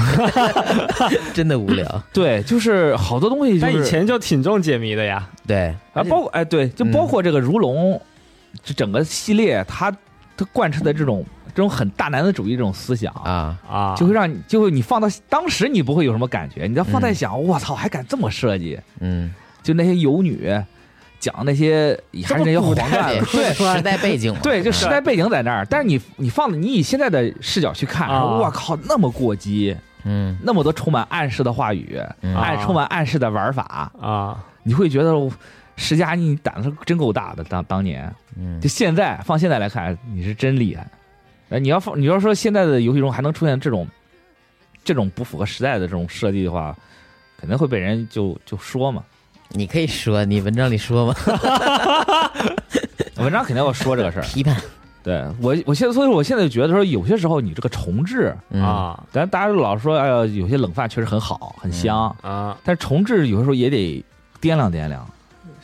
[1.35, 2.03] 真的无聊。
[2.13, 5.29] 对，就是好多东西就是但以前就挺重解谜的呀。
[5.47, 8.01] 对，啊，包括哎对，就包括这个如龙，
[8.63, 9.91] 这整个系列它
[10.37, 18.79] 它贯彻的这种这种很大男子主义这种思想，啊，啊，就会让你就会你放到当时你不会有什么感觉，你要放在嗯想，我操，还敢这么设计？
[19.01, 20.49] 嗯，就那些游女
[21.25, 35.15] 讲那些还是那些黄段对子，对时代背景嘛，对，就时嗯代背景在那儿，但是你你放你以现在的视角去看，我靠，那么过激，嗯那么多充满暗示的话语，嗯暗啊充满暗示的玩法，啊，你会觉得
[35.77, 38.15] 石佳你胆子真够大的，当当年。
[38.37, 40.87] 嗯就现在放现在来看，你是真厉害。
[41.49, 43.89] 哎，你要放你要说现在的游戏中还能出现这种
[44.85, 46.77] 这种不符合时代的这种设计的话，
[47.39, 49.03] 肯定会被人就就说嘛。
[49.57, 51.15] 你可以说，你文章里说嘛，
[53.19, 54.23] 文章肯定要说这个事儿。
[54.23, 54.57] 批判
[55.03, 64.05] 对我，我现在所以说我现在就觉得说，有些时候你这个重置，嗯啊咱大家老说，哎呀，有些冷饭确实很好，很香，啊，但是重置有些时候也得
[64.41, 65.07] 掂量掂量。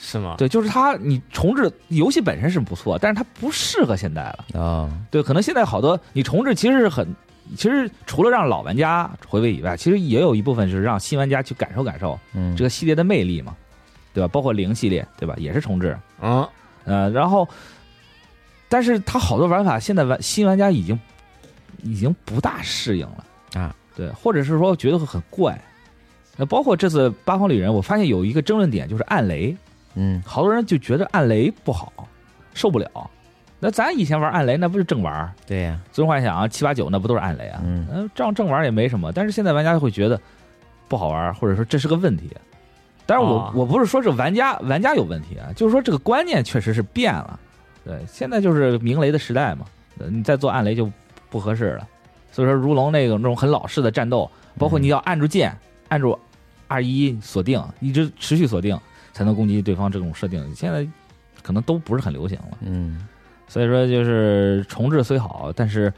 [0.02, 0.34] 是吗？
[0.38, 4.58] 对，就是它，你重置游戏本身是不错，但是它不适合现在了。
[4.58, 7.06] 啊，对，可能现在好多你重置其实是很，
[7.54, 13.54] 其实除了让老玩家回味以外，其实也有一部分是让新玩家去感受感受嗯，这个系列的魅力嘛，
[14.12, 14.28] 对吧？
[14.28, 15.34] 包括零系列，对吧？
[15.38, 16.46] 也是重置，嗯
[16.84, 17.46] 呃，然后，
[18.68, 20.98] 但是它好多玩法现在玩新玩家已经
[21.82, 23.24] 已经不大适应了
[23.60, 25.60] 啊，对，或者是说觉得会很怪。
[26.36, 29.54] 那包括这次八方旅人，我发现有一个争论点就是暗雷，
[29.94, 31.92] 嗯好多人就觉得暗雷不好，
[32.54, 32.88] 受不了。
[33.62, 37.60] 那咱以前玩暗雷，那不是正玩，对呀，最终幻想啊、七八九那不都是暗雷啊？
[37.62, 40.18] 嗯嗯，这样正玩也没什么，但是现在玩家会觉得
[40.88, 42.30] 不好玩，或者说这是个问题。
[43.10, 47.40] 但是我、啊我不是说这玩家玩家有问题啊，就是说这个观念确实是变了。
[47.84, 49.66] 对，现在就是明雷的时代嘛，
[49.98, 50.88] 呃你再做暗雷就
[51.28, 51.88] 不合适了。
[52.30, 55.52] 所以说如龙那种那种很老式的战斗，包括你要按住键，
[55.88, 56.16] 按住
[56.68, 58.78] 二一锁定，一直持续锁定
[59.12, 60.86] 才能攻击对方，这种设定现在
[61.42, 62.58] 可能都不是很流行了。
[62.60, 63.08] 嗯
[63.48, 65.92] 所以说，就是重置虽好，但是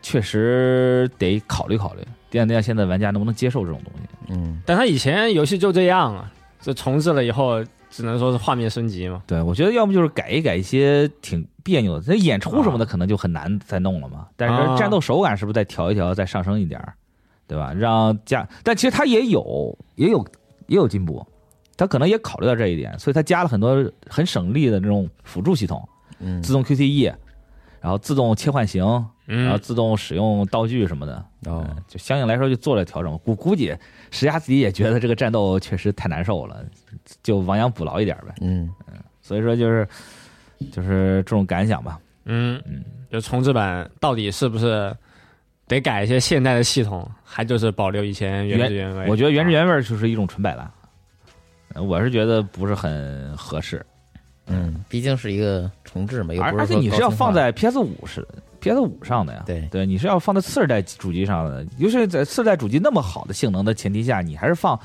[0.00, 4.08] 确实得考虑考虑，掂量掂量现在玩家能不能接受这种东西。
[4.30, 9.22] 嗯但他以前游戏就这样啊，这重置了以后，只能说是画面升级嘛。
[9.26, 14.26] 对，我觉得要么就是改一改一些挺别扭的，那演出什么的可能就很难再弄了嘛。
[14.36, 16.92] 但啊是战斗手感是不是再调一调，再上升一点儿，
[17.46, 17.72] 对吧？
[17.72, 20.22] 让加，但其实他也有也有
[20.66, 21.26] 也有进步，
[21.78, 27.14] 他可能也考虑到这一点，所以他加了很多很省力的这种辅助系统，嗯自动 QTE，
[27.80, 28.84] 然后自动切换型，
[29.28, 31.16] 然后嗯，自动使用道具什么的。
[31.44, 33.16] 哦嗯，就相应来说就做了调整。
[33.18, 33.76] 估估计
[34.10, 36.64] 石家自己也觉得这个战斗确实太难受了，
[37.22, 38.34] 就亡羊补牢一点呗。
[38.40, 38.68] 嗯
[39.20, 39.86] 所以说就是
[40.72, 42.00] 就是这种感想吧。
[42.24, 44.94] 嗯嗯，就重置版到底是不是
[45.66, 49.06] 得改一些现代的系统，还就是保留以前原汁原味？
[49.08, 50.70] 我觉得原汁原味就是一种纯摆烂，
[51.74, 53.84] 呃我是觉得不是很合适。
[54.48, 58.26] 嗯，毕竟是一个重置嘛，又不是而而且你是要放在 PS 五是
[58.60, 59.42] PS 五上的呀。
[59.46, 59.68] 对。
[59.70, 64.78] 对，你是要放在次世代主机上的，尤其是在次世代主机那么好的性能的前提下，你还是放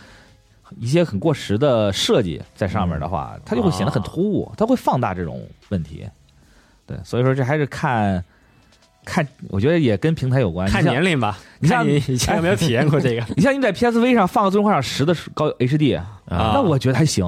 [0.80, 6.06] 一些很过时的设计在上面的话，它就会显得很突兀，它会放大这种问题。
[6.86, 8.24] 对，所以说这还是看
[9.06, 10.68] 看，我觉得也跟平台有关。
[10.70, 13.26] 看年龄吧，你像看你 以前有没有体验过这个。
[13.36, 16.22] 你像你在 PSV 上放个《最终幻想十》的高 HD，啊。
[16.28, 17.26] 那我觉得还行，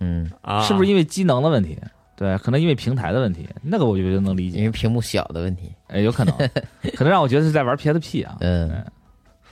[0.00, 0.60] 嗯，啊？
[0.62, 1.78] 是不是因为机能的问题？
[2.16, 6.34] 对，可能因为平台的问题，那个我觉得能理解，因为屏幕小的问题，哎，有可能，
[6.96, 8.36] 可能让我觉得是在玩 PSP 啊。
[8.40, 8.82] 嗯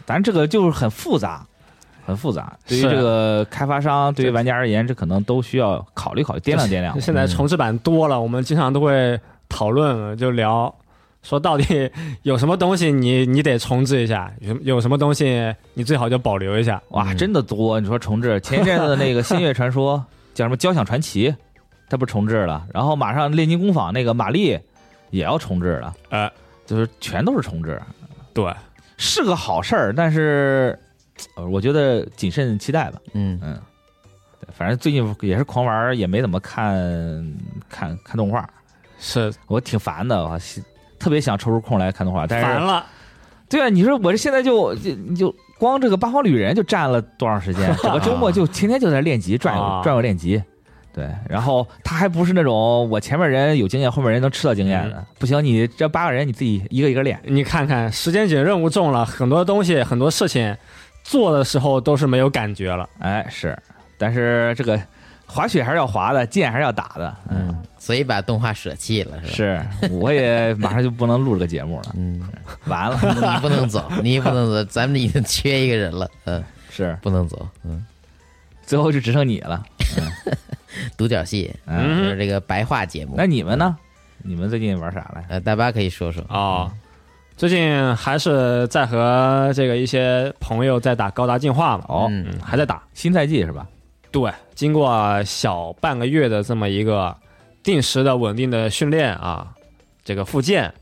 [0.07, 1.47] 咱，这个就是很复杂，
[2.05, 2.57] 很复杂。
[2.66, 6.97] 对于这个开发商，对于玩家而言，这可能都需要考虑考虑，掂量掂量。
[7.01, 9.18] 现在重置版多了，我们经常都会
[9.49, 10.74] 讨论，就聊
[11.22, 11.90] 说到底
[12.22, 16.82] 有什么东西你你得重置一下，有有什么东西你最好就保留一下。
[16.90, 17.80] 哇，嗯真的多！
[17.80, 19.99] 你说重置，前一阵子的那个《星月传说》
[20.35, 21.30] 叫什么《交响传奇》，
[21.89, 24.59] 它不是重置了，然后马上《炼金工坊》那个玛丽
[25.11, 26.30] 也要重置了，哎，
[26.66, 27.80] 就是全都是重置，
[28.32, 28.53] 对，
[28.97, 30.78] 是个好事儿，但是
[31.37, 33.01] 呃我觉得谨慎期待吧。
[33.12, 33.59] 嗯嗯，
[34.41, 36.74] 对反正最近也是狂玩，也没怎么看
[37.68, 38.49] 看看动画，
[38.99, 40.39] 是我挺烦的，我
[40.99, 42.85] 特别想抽出空来看动画，但是烦了。
[43.49, 47.74] 对啊，你说我这现在就就就光这个八方旅人就占了多长时间？
[47.82, 50.42] 整个周末就天天就在练级，转悠啊转悠练级。
[50.92, 55.05] 对，然后他还不是那种我前面人有经验，后面人能吃到经验的。
[55.18, 57.18] 不行，你这八个人你自己一个一个练。
[57.24, 60.57] 你看看，时间紧，任务重了，很多东西、很多事情
[61.02, 62.88] 做的时候都是没有感觉了。
[63.00, 63.59] 哎，是，
[63.98, 64.80] 但是这个
[65.26, 67.16] 滑雪还是要滑的，剑还是要打的。
[67.28, 69.66] 嗯，所以把动画舍弃了是吧？
[69.80, 72.22] 是，我也马上就不能录这个节目了， 嗯，
[72.66, 72.98] 完了。
[73.02, 77.84] 你不能走， 你不能走，咱们已经缺一个人了，嗯，是，不能走，嗯，
[78.62, 79.62] 最后就只剩你了。
[80.96, 83.76] 独角戏嗯，就是这个白话节目那，你们呢？
[84.26, 85.24] 你们最近玩啥了？
[85.28, 86.72] 呃，大巴可以说说啊、
[87.36, 92.10] 最近还是在和这个一些朋友在打高达进化嘛，哦，
[92.42, 92.82] 还在打。
[92.94, 93.66] 新赛季是吧？
[94.14, 97.12] 对，经过小半个月的这么一个
[97.64, 99.48] 定时的稳定的训练啊，
[100.04, 100.72] 这个复健，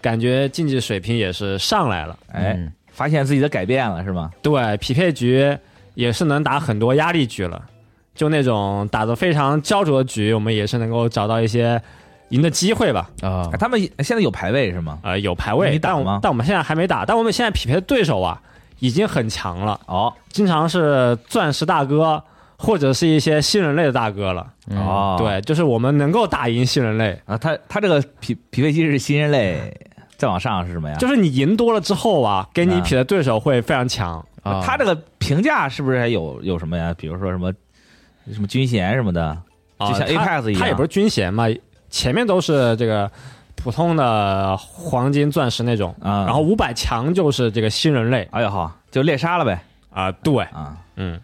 [0.00, 2.18] 感觉竞技水平也是上来了。
[2.32, 4.32] 哎，嗯发现自己的改变了是吗？
[4.42, 5.56] 对，匹配局
[5.94, 7.62] 也是能打很多压力局了，
[8.12, 11.80] 就那种打得非常焦灼的局，我们也是能够找到一些
[12.30, 13.08] 赢的机会吧。
[13.22, 14.98] 哦哎，他们现在有排位是吗？
[15.04, 18.42] 呃，有排位，但我但我们现在还没打，但我们现在匹配的对手啊，
[18.80, 22.20] 已经很强了，哦经常是钻石大哥
[22.62, 24.46] 或者是一些新人类的大哥了。
[24.68, 29.74] 嗯哦，对，就是我们能够打赢新人类，啊，他他这个匹匹配机是新人类，
[30.18, 30.96] 再往上是什么呀？
[30.98, 34.24] 就是你赢多了之后啊，给你啊匹的对手会非常强。
[34.42, 36.94] 啊他这个评价是不是还有有什么呀？
[36.98, 37.50] 比如说什么
[38.32, 39.24] 什么军衔什么的？
[39.78, 41.46] 啊就像 Apex 一样他也不是军衔嘛，
[41.88, 43.10] 前面都是这个
[43.56, 49.58] 普通的黄金、钻石那种，啊，然后五百强就是这个新人类哎呦好，就猎杀了呗
[49.90, 50.76] 啊、对，啊！
[50.94, 51.20] 嗯，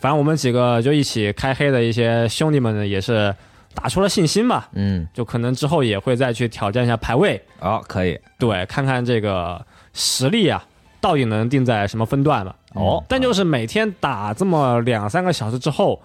[0.00, 3.34] 反正我们几个就一起开黑的一些兄弟们呢，也是
[3.74, 5.06] 打出了信心吧，嗯。
[5.12, 8.18] 就可能之后也会再去挑战一下排位，哦，可以。
[8.38, 10.64] 对，看看这个实力啊，
[11.02, 12.56] 到底能定在什么分段吧。
[12.74, 16.00] 哦，但就是每天打这么两三个小时之后，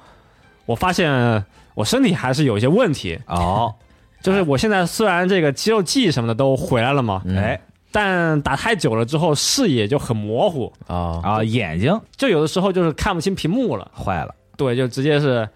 [0.66, 3.18] 我发现我身体还是有一些问题。
[3.28, 3.74] 哦，
[4.22, 7.38] 就是我现在虽然这个肌肉记忆什么的都回来了嘛，嗯。
[7.38, 7.62] 哎
[7.96, 11.98] 但打太久了之后视野就很模糊，哦啊，眼睛。
[12.18, 13.90] 就有的时候就是看不清屏幕了。
[13.96, 14.36] 坏了。
[14.58, 15.48] 对，就直接是，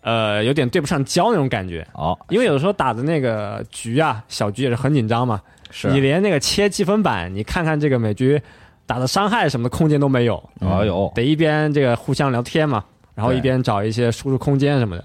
[0.00, 1.86] 呃，有点对不上焦那种感觉。
[1.92, 5.38] 哦，因为有的时候打的那个局啊，小局也是很紧张嘛，
[5.70, 5.90] 是。
[5.90, 8.40] 你连那个切积分板，你看看这个每局
[8.86, 11.12] 打的伤害什么的空间都没有，嗯哎呦。
[11.14, 12.82] 得一边这个互相聊天嘛，
[13.14, 15.04] 然后一边找一些输入空间什么的。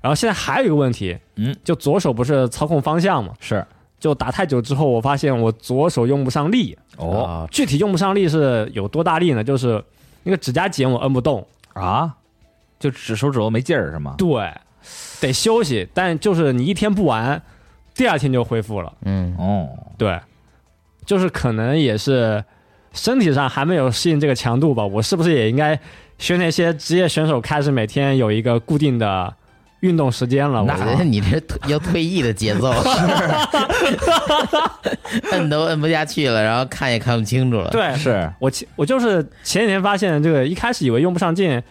[0.00, 3.66] 然后现在还有一个问题，嗯，就左手不是操控方向嘛，是
[4.06, 6.78] 就打太久之后，我发现我左手用不上力。
[6.96, 9.42] 哦哦具体用不上力是有多大力呢？
[9.42, 9.82] 就是
[10.22, 12.14] 那个指甲剪我摁不动，啊，
[12.78, 14.14] 就指手指头没劲儿是吗？
[14.16, 14.48] 对，
[15.20, 15.88] 得休息。
[15.92, 17.42] 但就是你一天不玩，
[17.96, 18.92] 第二天就恢复了。
[19.02, 20.20] 嗯哦，对，
[21.04, 22.44] 就是可能也是
[22.92, 24.86] 身体上还没有适应这个强度吧。
[24.86, 25.76] 我是不是也应该
[26.18, 29.34] 学那些职业选手，开始每天有一个固定的
[29.80, 30.62] 运动时间了？
[30.64, 32.72] 我我觉得你这要退役的节奏，
[35.32, 41.62] 摁都摁不下去了，然后看也看不清楚了。，对，是我前我就是前几天发现这个，一开始以为用不上劲，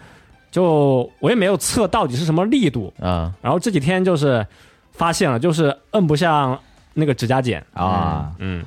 [0.51, 4.45] 就我也没有测到底是什么力度，啊，然后这几天就是
[4.91, 6.57] 发现了，就是摁不上
[6.93, 7.65] 那个指甲剪。
[7.73, 8.63] 啊，嗯，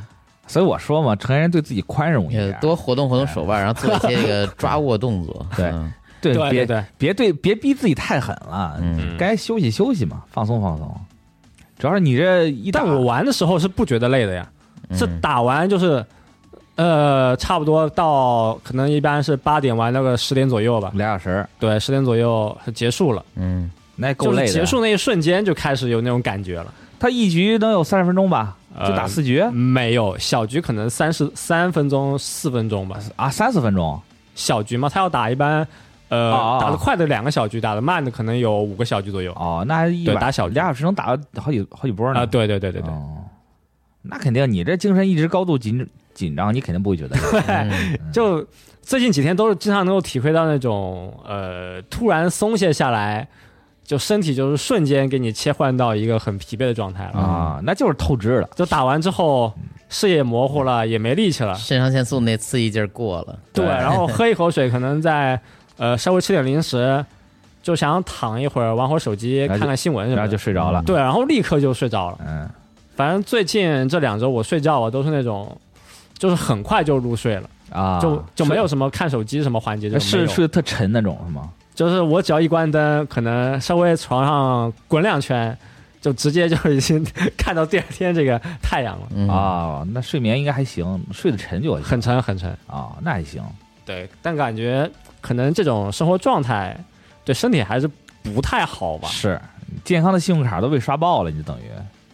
[0.47, 5.47] 所以我说嘛，成年人对自己宽容一点，多活动活动手腕，然后做一些这个抓握动作。
[5.57, 10.93] 对嗯对别对别对别逼自己太狠了，嗯该休息休息嘛，放松放松。
[11.79, 14.49] 主要是你这一打，但我玩的时候是不觉得累的呀，
[14.93, 16.05] 是嗯打完就是，
[16.75, 24.49] 呃，差不多到可能一般是八点玩那个十点左右吧，俩小时，对，十点左右结束了，嗯那也够累的。
[24.49, 26.73] 就结束那一瞬间就开始有那种感觉了。
[27.01, 28.57] 他一局能有三十分钟吧？
[28.77, 34.01] 呃就打四局没有小局可能三十三分钟四分钟吧，啊，三四分钟
[34.35, 35.67] 小局嘛，他要打一般，
[36.09, 39.33] 呃，打的快的两个小局，打的慢的可能有五个小局左右。
[39.33, 43.25] 哦，那一打小局俩小时能打好几好几波呢啊，对对对对对，哦，
[44.03, 47.17] 那肯定，你这精神一直高度紧紧张，你肯定不会觉得
[48.13, 48.47] 就
[48.81, 53.29] 最近几天都是经常能够体会到那种呃突然松懈下来，
[53.85, 57.21] 就身体就是瞬间给你切换到一个很疲惫的状态了。
[57.21, 58.49] 啊，那就是透支了。
[58.57, 59.53] 就打完之后
[59.91, 61.55] 视野模糊了，也没力气了。
[61.55, 63.39] 肾上腺素那刺激劲儿过了。
[63.53, 65.41] 对，然后喝一口水，可能再
[65.79, 67.05] 呃稍微吃点零食，
[67.63, 70.23] 就想躺一会儿，玩会儿手机，看看新闻什么的。
[70.23, 70.83] 然后就睡着了。
[70.83, 72.19] 对，然后立刻就睡着了。
[72.27, 72.49] 嗯，
[72.95, 75.57] 反正最近这两周我睡觉啊，都是那种，
[76.19, 81.51] 就是很快就入睡了，啊，就就没有什么看手机什么环节，就是睡得特沉那种是吗？
[81.75, 85.57] 就是我只要一关灯，可能稍微床上滚两圈，
[86.01, 87.07] 就直接就已经
[87.39, 92.51] 看到第二天这个太阳了，嗯啊，那睡眠应该还行，睡得沉就行很沉很沉。
[92.67, 93.41] 啊，那还行。
[93.87, 94.91] 对，但感觉
[95.29, 96.75] 可能这种生活状态
[97.23, 97.87] 对身体还是
[98.23, 99.39] 不太好吧，是
[99.85, 101.65] 健康的信用卡都被刷爆了，你就等于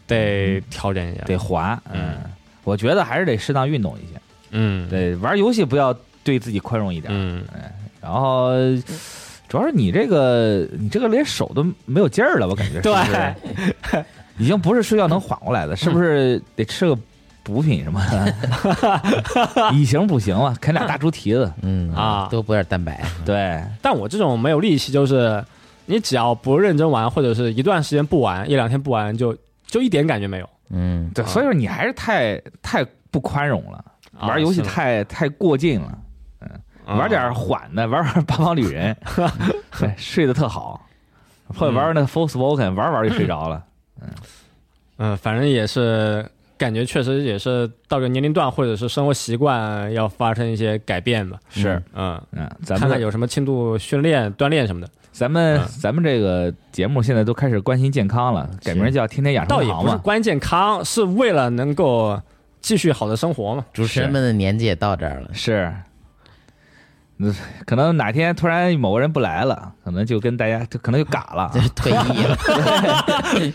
[0.09, 1.23] 得调整一下。
[1.23, 1.79] 得还。
[1.93, 2.17] 嗯嗯，
[2.65, 4.21] 我觉得还是得适当运动一些。
[4.51, 7.13] 嗯，，对，玩游戏不要对自己宽容一点。
[7.17, 7.45] 嗯，
[8.01, 8.51] 然后
[9.49, 12.99] 主要是你这个，你这个连手都没有劲儿了，我感觉是对不
[13.95, 14.05] 是？
[14.39, 16.99] 已经不是睡觉能缓过来的，是不是得吃个
[17.45, 19.71] 补品什么的？
[19.73, 21.53] 以形补形了，啃俩大猪蹄子。
[21.63, 23.05] 嗯啊多补点蛋白。
[23.25, 25.45] 对， 但我这种没有力气，就是
[25.87, 29.37] 你只要不认真玩，或者是一段时间不玩，一两天不玩，就
[29.67, 30.49] 就一点感觉没有。
[30.71, 33.85] 嗯，对，所以说你还是太太不宽容了，
[34.19, 35.99] 啊玩游戏太太过劲了，
[36.87, 38.97] 嗯玩点缓的，玩玩八方旅人，
[39.79, 40.81] 对，睡得特好，
[41.49, 43.63] 或者玩玩那 Full Spoken，玩玩就睡着了。
[44.97, 46.25] 嗯，反正也是
[46.57, 51.39] 感觉确实也是到个年龄段或者是生活习惯要发生一些改变吧。
[51.51, 59.83] 是，嗯，嗯，咱们看看有什么轻度训练、锻炼什么的，咱们嗯咱们这个节目现在都开始关心健康了，改名叫天天养倒生堂嘛。
[59.83, 62.21] 也不是关健康，是为了能够
[62.61, 63.65] 继续好的生活嘛。
[63.73, 65.83] 主持人们的年纪也到这儿了，是，嗯，
[67.65, 72.37] 可能哪天突然某个人不来了，可能就跟大家就可能就嘎了就，是 退役了，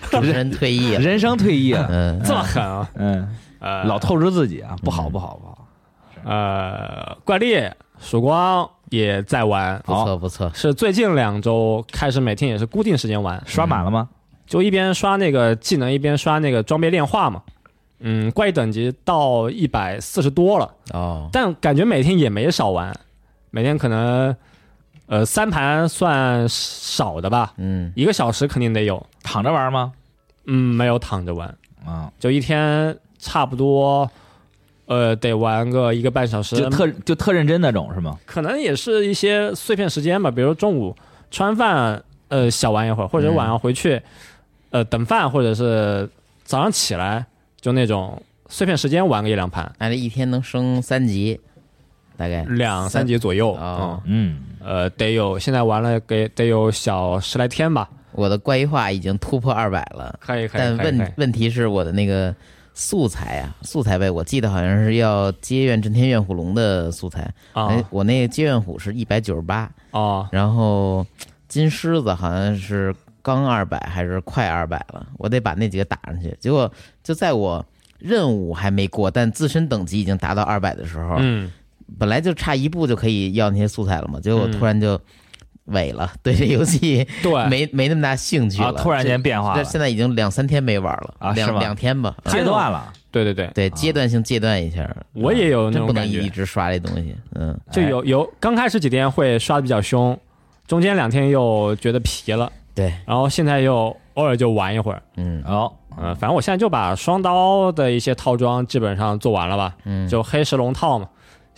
[0.10, 1.88] 主持人退役了，人生退役了。
[1.89, 2.89] 嗯，这么狠啊！
[2.95, 5.68] 嗯，呃，老透支自己啊，不好不好不好。
[6.24, 7.57] 呃，怪力、
[7.99, 14.07] 曙光也在玩，不错不错，是最近两周开始每天也是固定时间玩，刷满了吗？
[14.47, 17.41] 就一边刷那个技能，一边刷那个装备炼化嘛。
[17.99, 22.97] 嗯，怪异等级到一百四十多了，哦，但感觉每天也没少玩，
[23.52, 24.36] 每天可能
[25.08, 29.06] 呃三盘算少的吧，嗯，一个小时肯定得有。
[29.24, 29.93] 躺着玩吗？
[30.45, 31.47] 嗯，没有躺着玩，
[31.86, 34.10] 啊，就一天差不多，
[34.86, 38.18] 呃，得玩个一个半小时，就特就特认真那种是吗？
[38.26, 40.95] 可能也是一些碎片时间吧，比如中午
[41.30, 44.02] 吃完饭，呃，小玩一会儿，或者晚上回去，
[44.72, 46.10] 呃，等饭，或者是
[46.43, 47.26] 早上起来，
[47.62, 51.39] 就那种碎片时间玩个一两盘，那这一天能升三级，
[52.20, 54.02] 大概两三级左右，哦。
[54.04, 62.36] 嗯，嗯，呃，得有现在玩了给得有小十来天吧，我的怪异化已经突破二百了，可以可以，但问问题是我的那个
[62.74, 67.22] 素材啊，素材呗，我记得好像是要接怨震天怨虎龙的素材，
[67.54, 71.06] 哎啊，我那个接怨虎是一百九十八，哦，然后
[71.48, 76.36] 金狮子好像是刚二百还是快二百了，我得把那几个打上去。
[76.40, 76.70] 结果
[77.02, 77.66] 就在我
[77.98, 81.52] 任务还没过，但自身等级已经达到二百的时候，嗯，
[81.98, 85.00] 本来就差一步就可以要那些素材了嘛，结果突然就
[85.68, 88.70] 萎了，对这游戏 对，没没那么大兴趣了。
[88.70, 91.60] 啊，突然间变化了，现在已经两三天没玩了啊是吗？
[91.60, 92.92] 两天吧，阶段了。
[93.12, 94.88] 对对对，对阶段性戒断一下。
[95.14, 96.22] 我也有那真不能种感觉。
[96.22, 100.16] 一，直刷这东西，嗯，就有有刚开始几天会刷的比较凶，
[100.68, 105.02] 中间两天又觉得疲了，对，然后现在又偶尔就玩一会儿。
[105.18, 105.42] 嗯。
[105.44, 111.10] 哦，嗯，反正我现在就把双刀的一些套装基本上做完了吧，嗯，就黑石龙套嘛，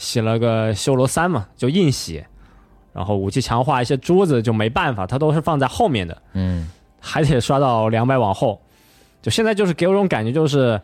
[0.01, 2.23] 洗了个修罗三嘛，就硬洗，
[2.91, 6.67] 然后武器强化一些珠子就没办法，它都是放在后面的，嗯。
[6.99, 8.59] 还得刷到两百往后。
[9.21, 10.81] 就现在就是给我一种感觉，就是，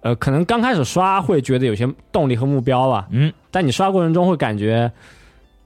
[0.00, 4.90] 呃，可能刚开始刷会觉得有些动力和目标吧，嗯，但你刷过程中会感觉，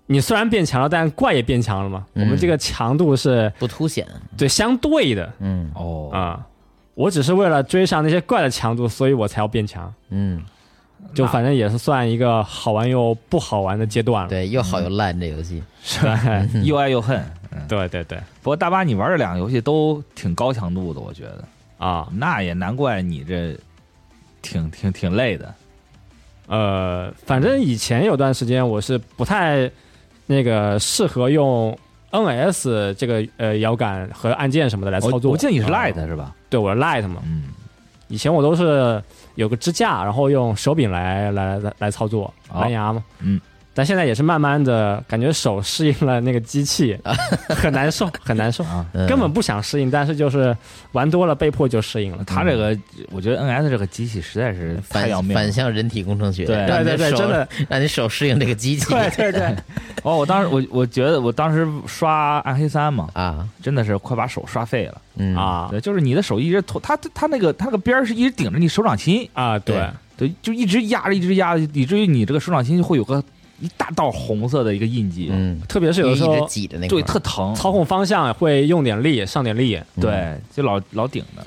[0.07, 2.05] 你虽然变强了，但怪也变强了嘛。
[2.14, 2.24] 嗯。
[2.24, 5.32] 我们这个强度是不凸显，对相对的。
[5.38, 5.70] 嗯。
[5.74, 6.47] 哦，啊、
[6.95, 9.93] 我只是为了追上那些怪的强度，所以我才要变强。
[10.11, 10.41] 嗯，
[11.15, 14.29] 就反正也是算一个好玩又不好玩的阶段了。
[14.29, 16.21] 对，又好又烂这游戏，是吧
[16.65, 17.23] 又爱又恨。
[17.67, 21.45] 对对对不过大巴，你玩这两个游戏都挺高强度的，我觉得，
[21.85, 23.57] 啊，那也难怪你这
[24.41, 25.53] 挺挺挺累的。
[26.47, 29.69] 呃，反正以前有段时间我是不太
[30.27, 31.77] 那个适合用
[32.13, 35.31] NS 这个呃摇杆和按键什么的来操作。
[35.31, 36.35] 我我记得你是啊 Light 是吧？
[36.49, 37.21] 对，我是 Light 嘛。
[37.25, 37.45] 嗯，
[38.07, 39.03] 以前我都是
[39.35, 43.05] 有个支架，然后用手柄来来来来操作蓝牙嘛。
[43.20, 43.41] 嗯。
[43.81, 46.95] 但现在也是慢慢的感觉手适应了那个机器，
[47.49, 50.55] 很难受，很难受，啊，嗯根本不想适应，但是就是
[50.93, 52.22] 玩多了，被迫就适应了。
[52.24, 52.76] 他这个
[53.11, 55.51] 我觉得 NS 这个机器实在是太要命反。
[55.51, 59.57] 向人体工程学，对对对对，真的，让你手适应这个机器，对对对，
[60.05, 65.01] 哦，我当时我我觉得我当时刷暗黑三嘛，啊，真的是快把手刷废了。
[65.16, 73.24] 嗯，啊对，就是你的手一直头，它它那个它那个边儿是一直顶着你手掌心，啊，对对对，就一直压着，一直压着，以至于你这个手掌心会有个
[73.61, 76.49] 一大道红色的一个印记，嗯，特别是有的时候
[76.89, 77.55] 对，特疼。
[77.55, 79.77] 操控方向会用点力，上点力。
[79.97, 81.43] 嗯对，就老老顶的。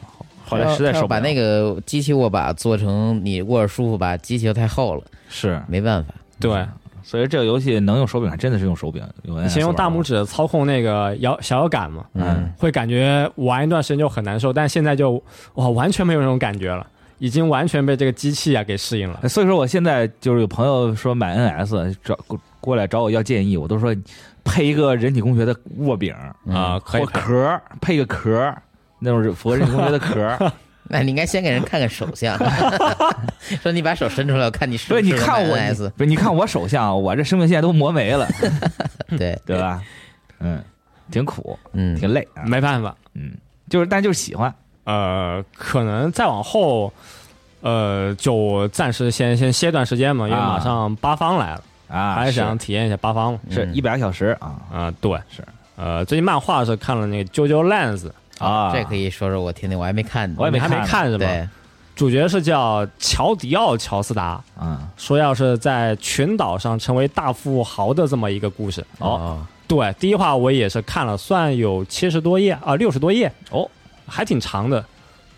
[0.45, 6.13] 后后来实在受不了，把那个机器握把做成你握着舒服吧，机器又太厚了，是，没办法。
[6.39, 6.63] 对，
[7.01, 9.01] 所以这个游戏能用手柄，还真的是用手柄。
[9.23, 15.21] 用以前用大拇，指操控那个摇小摇杆嘛，嗯，会感觉玩一段时间就很难受，但现在就
[15.55, 16.85] 哇完全没有那种感觉了，
[17.23, 19.29] 已经完全被这个机器啊给适应了。
[19.29, 23.95] 所以说我现在就是有朋友说买 NS 找过过来找我要建议，我都说
[24.43, 26.13] 配一个人体工学的握柄
[26.45, 28.61] 嗯啊，可以或壳儿，配个壳儿，
[28.99, 30.51] 那种符合人体工学的壳儿。
[30.89, 32.37] 那你应该先给人看看手相，
[33.63, 35.55] 说你把手伸出来，我看你是对，不是你看我
[35.95, 38.27] 不是你看我手相，我这生命线都磨没了，
[39.17, 39.57] 对，对。
[39.57, 39.81] 吧？
[40.41, 40.61] 嗯，
[41.09, 42.43] 挺苦，嗯，挺累啊。
[42.45, 43.31] 没办法，嗯，
[43.69, 44.53] 就是但就是喜欢，
[44.85, 46.91] 呃，可能再往后，
[47.61, 53.39] 呃，就暂时先先歇段时间嘛，因为啊马上八方来了，啊，还是想体验一下八方嘛。
[53.47, 55.43] 嗯是一百个小时啊啊、对，是。
[55.75, 58.09] 呃，最近漫画是看了那个《JoJo Lens》，
[58.45, 60.35] 啊，这可以说说我听听，我还没看呢。
[60.37, 61.25] 我还没我也没看看是吧？
[61.25, 61.47] 对，
[61.95, 68.85] 主角是叫乔迪奥·乔斯达，嗯说要是在群岛上成为大富豪的这么一个故事。
[68.99, 73.67] 哦，对，第一话我也是看了，算有七十多页啊，六十多页哦，
[74.07, 74.83] 还挺长的。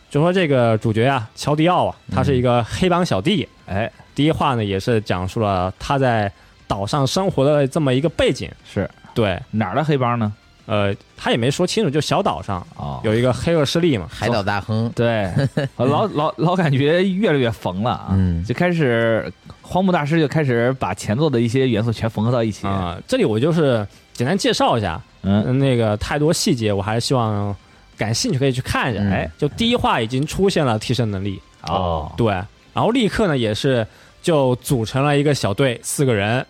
[0.10, 3.48] 就说这个主角啊，乔迪奥啊，他是一个黑帮小弟。
[3.66, 3.92] 哎。
[4.14, 6.32] 第一话呢，也是讲述了他在
[6.68, 8.50] 岛上生活的这么一个背景。
[8.64, 8.90] 是。
[9.14, 10.32] 对，哪儿的黑帮呢？
[10.68, 12.66] 呃，他也没说清楚，就小岛上。
[12.78, 14.08] 哦，有一个黑恶势力嘛。
[14.10, 15.30] 海岛大亨， 对，
[15.76, 18.42] 老老老感觉越来越缝了啊，嗯。
[18.46, 19.30] 就开始
[19.62, 27.54] 荒木大师就开始把前作的一些元素全缝合到一起，啊、这里我就是简单介绍一下，嗯嗯，那个太多细节，我还是希望
[27.98, 29.04] 感兴趣可以去看一下。
[29.04, 29.12] 嗯。
[29.12, 32.32] 哎，就第一话已经出现了替身能力，哦，对，
[32.74, 33.86] 然后立刻呢也是
[34.22, 36.46] 就组成了一个小队，四个人。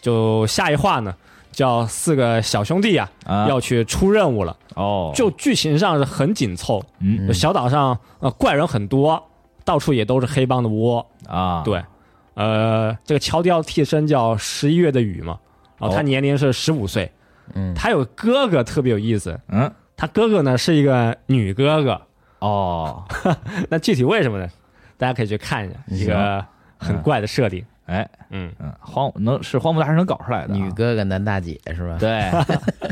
[0.00, 1.14] 就下一话呢，
[1.52, 3.46] 叫四个小兄弟啊，啊。
[3.46, 4.56] 要去出任务了。
[4.76, 7.26] 哦，就剧情上是很紧凑，嗯。
[7.28, 9.22] 就小岛上呃怪人很多，
[9.62, 11.06] 到处也都是黑帮的窝。
[11.28, 11.84] 啊，对，
[12.32, 15.38] 呃，这个乔迪奥替身叫十一月的雨嘛，
[15.76, 17.12] 然后他哦年龄是十五岁，
[17.52, 19.70] 嗯，他有哥哥特别有意思，嗯
[20.00, 22.00] 他哥哥呢是一个女哥哥，
[22.38, 23.04] 哦，
[23.68, 24.48] 那具体为什么呢？
[24.96, 26.42] 大家可以去看一下，一个
[26.78, 27.62] 很怪的设定。
[27.84, 28.08] 哎。
[28.30, 31.98] 嗯，嗯，荒能是荒木大师能搞出来的啊，女哥哥男大姐是吧？
[32.00, 32.30] 对，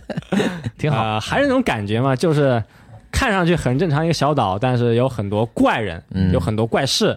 [0.76, 2.62] 挺好，呃，还是那种感觉嘛，就是
[3.10, 6.30] 看上去很正常一个小岛，但是有很多怪人，嗯。
[6.30, 7.16] 有很多怪事，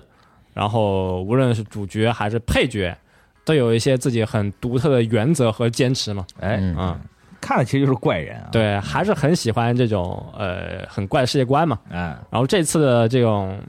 [0.53, 2.95] 然后无论是主角还是配角，
[3.43, 6.25] 都有一些自己很独特的原则和坚持嘛。
[6.39, 6.75] 哎，嗯。
[6.79, 6.99] 嗯，
[7.41, 11.77] 看的其实就是怪人啊，，对，还是很喜欢这种呃很怪的世界观嘛。
[11.89, 13.59] 嗯然后这次的这种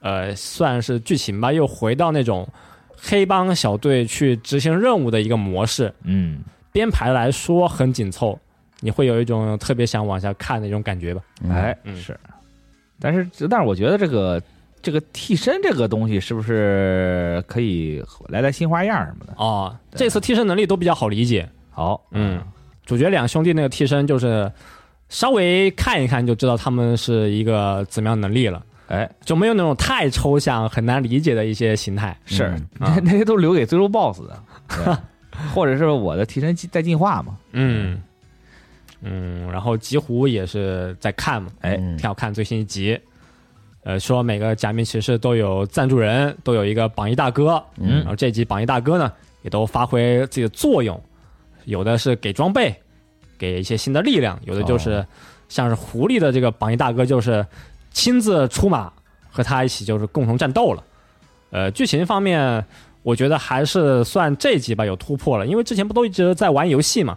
[0.00, 2.48] 呃算是剧情吧，又回到那种
[2.96, 6.40] 黑帮小队去执行任务的一个模式，嗯，
[6.72, 8.36] 编排来说很紧凑，
[8.80, 11.22] 你会有一种特别想往下看的一种感觉吧。
[11.42, 12.18] 嗯哎嗯是，
[12.98, 14.42] 但是但是我觉得这个
[14.80, 19.34] 这个替身这个东西是不是可以来点新花样什么的？
[19.36, 21.48] 哦，这次替身能力都比较好理解。
[21.70, 22.42] 好，嗯，
[22.88, 24.50] 主角两兄弟那个替身就是
[25.10, 32.16] 稍微看一看就知道他们是一个怎么样能力了，哎，就没有那种太抽象、很难理解的一些形态。
[32.24, 32.50] 是。
[32.78, 34.98] 那那些都留给最终 BOSS 的，
[35.54, 37.36] 或者是我的替身在进化嘛？
[37.52, 38.00] 嗯。
[39.02, 41.76] 嗯，然后极狐也是在看嘛，哎。
[41.78, 41.94] 嗯。
[41.98, 42.98] 挺好看最新一集。
[43.84, 47.62] 呃，说每个假面骑士都有赞助人，都有一个榜一大哥。
[47.76, 47.98] 嗯。
[47.98, 49.12] 然后这集榜一大哥呢，
[49.42, 50.98] 也都发挥自己的作用，
[51.68, 52.74] 有的是给装备，
[53.38, 55.06] 给一些新的力量，有的就是、哦。
[55.48, 57.46] 像是狐狸的这个榜一大哥，就是
[57.90, 58.92] 亲自出马
[59.30, 60.84] 和他一起就是共同战斗了。
[61.48, 62.62] 呃，剧情方面，
[63.02, 67.16] 我觉得还是算这集吧有突破了，因为之前不都一直在玩游戏嘛，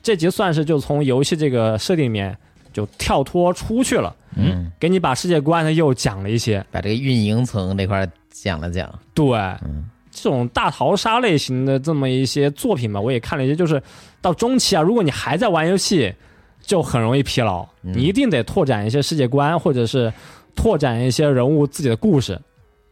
[0.00, 2.38] 这集算是就从游戏这个设定里面
[2.72, 6.64] 就跳脱出去了，嗯，给你把世界观呢又讲了一些。
[6.70, 13.82] 把这个运营层这块讲了讲，对，嗯这种大逃杀类型的这么一些作品吧，我也看了一些，就是
[14.20, 16.14] 到中期啊，如果你还在玩游戏，
[16.60, 17.66] 就很容易疲劳。
[17.82, 17.92] 嗯。
[17.96, 20.12] 你一定得拓展一些世界观，或者是
[20.54, 22.38] 拓展一些人物自己的故事，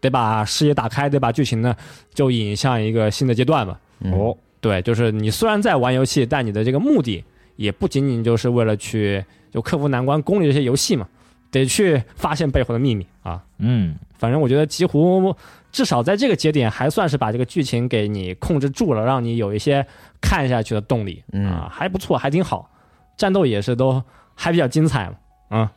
[0.01, 1.77] 得把视野打开，得把剧情呢
[2.15, 3.79] 就引向一个新的阶段吧。
[4.01, 4.11] 嗯。
[4.13, 7.23] 哦，对，就是你虽然在玩游戏，但你的这个目的
[7.57, 11.07] 也不仅仅就是为了去就克服难关、攻略这些游戏嘛，
[11.51, 13.43] 得去发现背后的秘密啊。
[13.59, 15.35] 嗯，反正我觉得几乎
[15.73, 19.87] 至少在这个节点还算是把这个剧情给你控制住了，让你有一些
[20.21, 22.71] 看下去的动力嗯啊，还不错，还挺好，
[23.17, 24.03] 战斗也是都
[24.35, 25.15] 还比较精彩嘛。
[25.49, 25.73] 啊，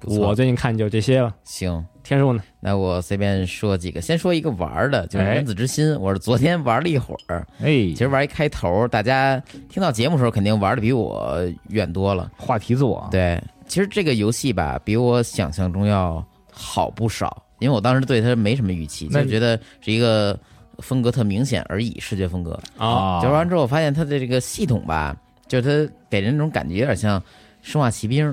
[0.00, 1.34] 不错我最近看就这些了。
[1.44, 1.84] 行。
[2.02, 2.42] 天数呢？
[2.58, 12.28] 那我随便说几个，先说一个玩的，就是《哎原子之心》，我是昨天玩了一会儿，哎其，实玩一开头，大家听到节目的时候肯定玩的比我远多了。
[12.36, 13.40] 话题自我，对，
[13.72, 20.38] 其实这个游戏吧，比我想象中要好不少，因为我当时对它没什么预期，就觉得是一个
[20.80, 22.52] 风格特明显而已，视觉风格。
[22.76, 25.16] 啊，就玩完之后，我发现它的这个系统吧，
[25.48, 27.18] 就是它给人那种感觉有点像
[27.62, 28.28] 《生化奇兵》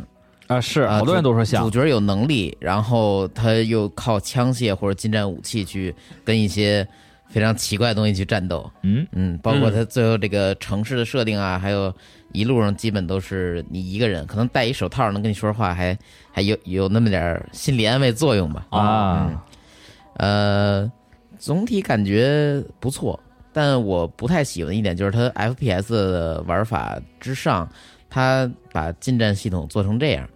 [0.47, 6.85] 啊，是啊好多人都说像主，角有能力，然后他又靠枪械或者近战武器去跟一些
[7.29, 8.69] 非常奇怪的东西去战斗。
[8.83, 11.95] 嗯，嗯，包括他最后这个城市的设定啊，还有
[12.32, 15.97] 一路上基本都是你一个人，可能戴一手套能跟你说话，还
[16.32, 18.65] 还有有那么点儿心理安慰作用吧。
[18.69, 19.43] 啊，
[20.15, 20.91] 呃，
[21.38, 23.19] 总体感觉不错，
[23.51, 27.67] 但我不太喜欢的一点就是它 FPS 的玩法之上，
[28.09, 30.27] 它把近战系统做成这样。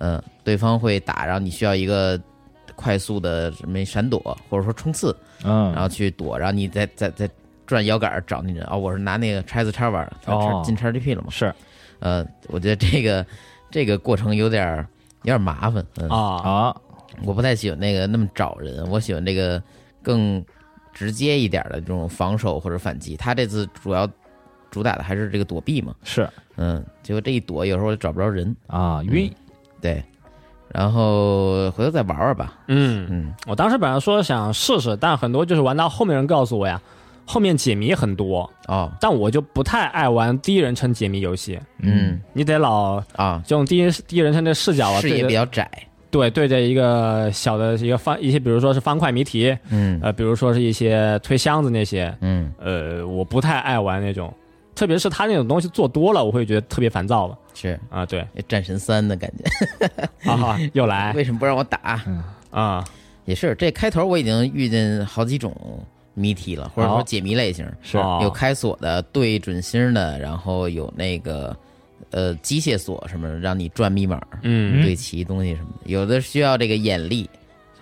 [0.00, 2.20] 嗯，对方会打，然后你需要一个
[2.76, 7.28] 快速的什么闪躲或者说冲刺，嗯，然后去躲，然后你再再再
[7.68, 10.62] 转摇杆找那人啊、我是拿那个叉子叉玩儿，它哦。
[10.64, 11.28] 进叉 GP 了嘛？
[11.28, 11.54] 是。
[11.98, 13.26] 呃，我觉得这个
[13.70, 14.78] 这个过程有点
[15.24, 16.76] 有点麻烦，嗯，啊，啊，
[17.24, 19.62] 我不太喜欢那个那么找人，我喜欢这个
[20.02, 20.42] 更
[20.94, 23.18] 直接一点的这种防守或者反击。
[23.18, 24.08] 他这次主要
[24.70, 26.26] 主打的还是这个躲避嘛，是。
[26.56, 29.30] 嗯，结果这一躲有时候我找不着人，啊，晕
[29.80, 30.02] 对，
[30.68, 36.80] 然后回头再玩玩吧，嗯，嗯，我当时本来说想试试，但很多就是玩到后面人告诉我呀，
[37.30, 42.18] 后面解谜很多，哦，但我就不太爱玩第一人称解谜游戏，嗯。
[42.32, 45.70] 你得老啊，这种第一第一人称的视角啊，视野比较窄，
[46.10, 50.00] 对对着一个小的一个方一些，比如说是方块谜题，嗯。
[50.02, 54.32] 呃，比如说是一些推箱子那些，嗯，呃，我不太爱玩那种，
[54.74, 57.38] 特别是他那种东西做多了，我会觉得特别烦躁了。
[57.52, 57.78] 是。
[57.90, 58.06] 啊。
[58.06, 59.86] 对，战神三的感觉，
[60.24, 61.12] 哈哈，又来。
[61.14, 62.02] 为什么不让我打？
[62.50, 62.82] 啊，
[63.26, 65.54] 也是，这开头我已经遇见好几种
[66.18, 71.56] 谜题了，或者说解谜类型，是哦有开锁的、对准星的，然后有那个
[72.10, 75.90] 呃机械锁什么，让你转密码、嗯对齐东西什么的。
[75.90, 77.28] 有的需要这个眼力、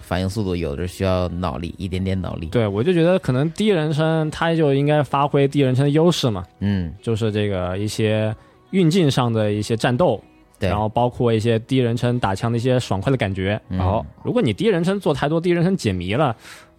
[0.01, 2.47] 反应速度，有的需要脑力，一点点脑力。
[2.47, 8.35] 对，我就觉得可能第一人称它就应该发挥第一人称的优势嘛，嗯，就是这个一些
[8.71, 10.23] 运镜上的一些战斗，
[10.59, 10.69] 对。
[10.69, 13.61] 然后包括一些第一人称打枪的一些爽快的感觉。
[13.69, 16.35] 嗯好，如果你第一人称做太多第一人称解谜了，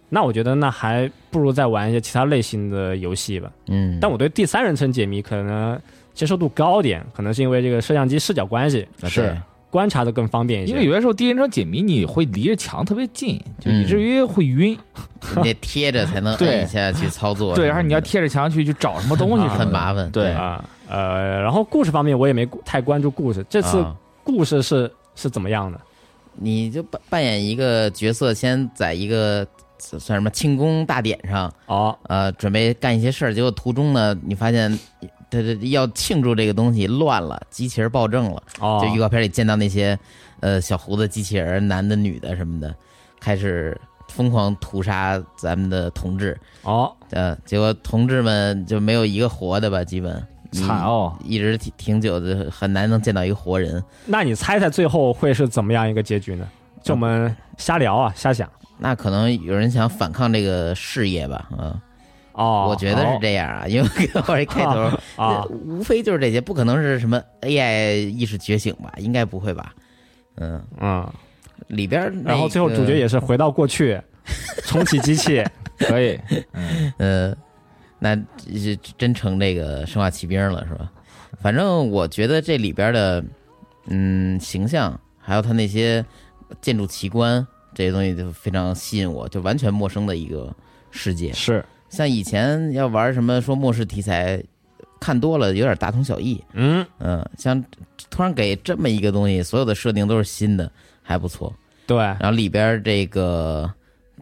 [0.08, 3.50] 那我觉得那还不如再玩一些其他类型的游戏吧。
[3.68, 5.78] 嗯，但我对第三人称解谜可能
[6.14, 9.36] 接受度高点，可能是因为这个摄像机视角关系，啊是
[9.70, 10.72] 观察的更方便一些。
[10.72, 14.76] 因为有些时候第一人称解谜你会离着墙特别近，就以至于会晕。
[15.20, 17.54] 对你得贴着才能对 摁一下去操作。
[17.54, 20.10] 对，然后你要贴着墙去去找什么东西 很麻烦。
[20.10, 23.94] 对啊呃，然后故事方面我也没太关注故事，这次啊
[24.24, 25.78] 故事是、是怎么样的？
[26.40, 29.46] 你就扮扮演一个角色，先在一个
[29.78, 34.70] 算什么庆功大典上，哦，呃，准备干一些事儿，结果途中呢，你发现
[35.30, 38.42] 他这要庆祝这个东西乱了，机器人暴政了。
[38.60, 39.98] 哦，就预告片里见到那些
[40.40, 42.74] 呃小胡子机器人，男的、女的什么的，
[43.20, 46.38] 开始疯狂屠杀咱们的同志。
[46.62, 51.16] 哦，呃，结果同志们就没有一个活的吧，基本惨哦。
[51.22, 53.82] 一直挺挺久的，很难能见到一个活人。
[54.06, 56.48] 那你猜猜最后会是怎么样一个结局呢？
[56.82, 58.48] 就我们瞎聊啊，瞎想。
[58.78, 61.80] 那可能有人想反抗这个事业吧，嗯，
[62.32, 63.88] 哦，我觉得是这样啊， 因为
[64.28, 68.92] 我一开头啊啊，无非就是这些，不可能是什么 AI 意识觉醒吧？
[68.98, 69.74] 应该不会吧？
[70.36, 71.12] 嗯，嗯，
[71.66, 74.00] 里边那个、然后最后主角也是回到过去，
[74.64, 75.44] 重启机器。
[75.78, 76.18] 可以，
[76.98, 77.36] 嗯，
[78.00, 78.16] 那
[78.52, 80.90] 这真成这个生化奇兵了是吧？
[81.40, 83.24] 反正我觉得这里边的
[83.86, 86.04] 嗯形象，还有他那些
[86.60, 87.46] 建筑奇观
[87.78, 90.52] 这些东西，就非常吸引我，就完全陌生的一个
[90.90, 91.32] 世界。
[91.32, 94.42] 是像以前要玩什么说末世题材，
[94.98, 96.42] 看多了有点大同小异。
[96.54, 97.64] 嗯，嗯，像
[98.10, 100.68] 突然给这么一个东西，所有的设定都是新的，
[101.04, 101.54] 还不错。
[101.86, 103.72] 对，然后里边这个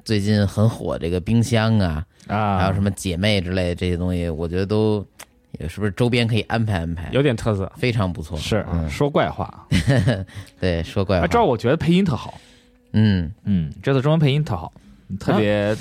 [0.04, 5.02] 最近很火这个冰箱啊，啊，还有什么姐妹之类的这些东西，我觉得都
[5.66, 7.72] 是不是周边可以安排安排，有点特色。
[7.78, 8.36] 非常不错。
[8.36, 9.66] 是嗯说怪话。
[10.60, 11.26] 对，说怪啊，话。
[11.26, 12.38] 这儿我觉得配音特好，
[12.96, 14.72] 嗯，嗯，这次中文配音特好，
[15.20, 15.76] 特别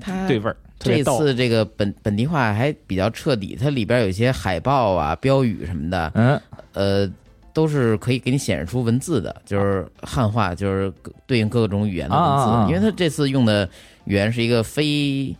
[0.00, 0.56] 他对味儿。
[0.78, 6.40] 这次这个本本地化还比较彻底，它里边有一些海报啊、标语什么的，嗯，
[6.72, 7.12] 呃，
[7.52, 10.92] 都是可以给你显示出文字的，就是汉化，就是
[11.24, 12.50] 对应各种语言的文字。
[12.50, 13.68] 啊啊啊因为它这次用的
[14.06, 15.36] 语言是一个非，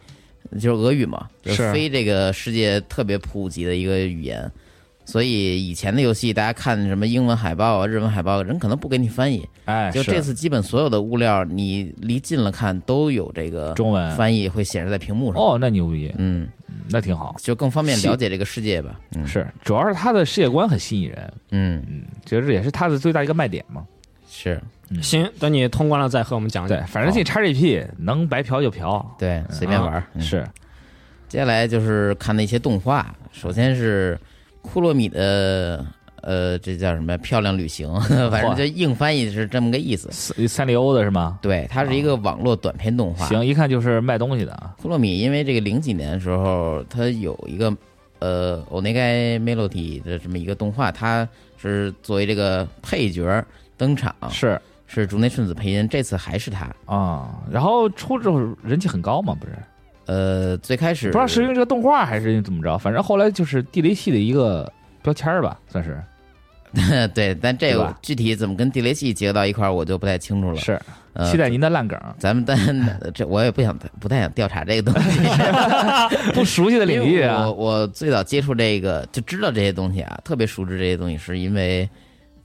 [0.61, 4.49] 就是俄语嘛，就是非这个世界特别普及的一个语言。
[5.05, 9.47] 所以以前的游戏，大家看什么英文海报啊、日文海报，人可能不给你翻译。
[9.65, 14.11] 哎，就这次基本所有的物料，你离近了看都有这个中文。
[14.13, 15.43] 翻译会显示在屏幕上。
[15.43, 16.49] 哦，那牛逼，嗯，
[16.89, 17.35] 那挺好。
[17.39, 19.01] 就更方便了解这个世界吧。
[19.17, 23.85] 嗯，是，主要是他的世界观很吸引人，嗯，嗯，觉得这也是他的最大一个卖点嘛。
[24.31, 24.61] 是。
[25.01, 30.47] 行，等你通关了再和我们讲对。，反正进 XGP 能白嫖就嫖，对，随便玩是。
[31.29, 34.19] 接下来就是看那些动画，首先是
[34.63, 35.85] 库洛米的
[36.23, 37.93] 呃，这叫什么漂亮旅行，
[38.31, 40.09] 反正就硬翻译是这么个意思。
[40.13, 41.39] 三三丽鸥的是吗？
[41.43, 43.27] 对，它是一个网络短片动画。
[43.27, 44.75] 行，一看就是卖东西的啊。
[44.81, 47.77] 库洛米因为这个零几年的时候，它有一个
[48.21, 53.45] 呃欧内盖 Melody 的这么一个动画，它是作为这个配角
[53.77, 56.73] 登场，是是竹内顺子配音，这次还是他。
[56.87, 59.53] 啊，然后出之后人气很高嘛，不是？
[60.07, 64.71] 呃，最开始不知道是因为这个动画还是因为怎么着，反正后来就是地雷系的一个
[65.03, 66.03] 标签儿吧，算是。
[67.13, 70.57] 对，但这个具体怎么跟地雷系结合到一块儿，我就不太清楚了。
[70.57, 70.81] 是，
[71.13, 72.57] 呃期待您的烂梗，咱们但
[73.13, 75.21] 这我也不想不太想调查这个东西，
[76.33, 77.47] 不熟悉的领域啊。
[77.47, 81.87] 我，我最早接触这个就知道这些东西啊，特别熟知这些东西，是因为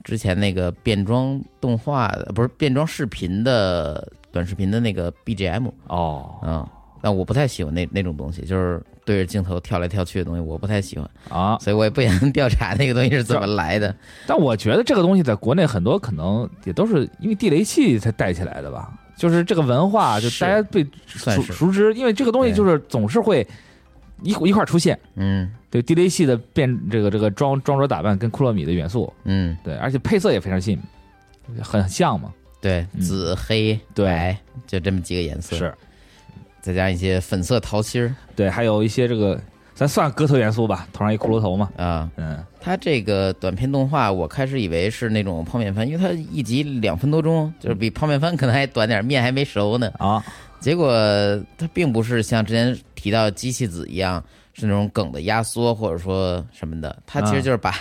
[0.04, 6.34] 之前那个变装动画的不是变装视频的短视频的那个 BGM 哦。
[6.42, 6.68] 啊、
[7.00, 13.94] 但我不太喜欢那那种东西，就是对着镜头跳来跳去的东西，我不太喜欢，啊，所以我也不想 调查那个东西是怎么来的。
[14.26, 23.46] 但我觉得这个东西在国内很多可能也都是因为地雷系才带起来的吧，就是这个文化，就大家被熟熟知，因为这个东西就是总是会
[24.22, 24.98] 一一块儿出现。
[25.16, 30.78] 嗯对地雷系的变这个这个装装着打扮跟库洛米的元素，嗯，对，而且配色也非常近，
[31.62, 32.32] 很像嘛。
[32.58, 35.74] 对，嗯紫黑对白就这么几个颜色，是，
[36.60, 39.40] 再加一些粉色桃心儿对，还有一些这个
[39.74, 42.10] 咱算哥特元素吧，头上一骷髅头嘛，啊。
[42.16, 49.90] 嗯，它这个短片动画，我开始以为是那种泡面番，因为它一集两分多钟，就是比泡面番可能还短点，面还没熟呢。
[49.98, 50.24] 啊，
[50.58, 50.92] 结果
[51.56, 57.72] 它并不是像之前提到机器子一样，是那种梗的压缩或者说什么的，它其实就是把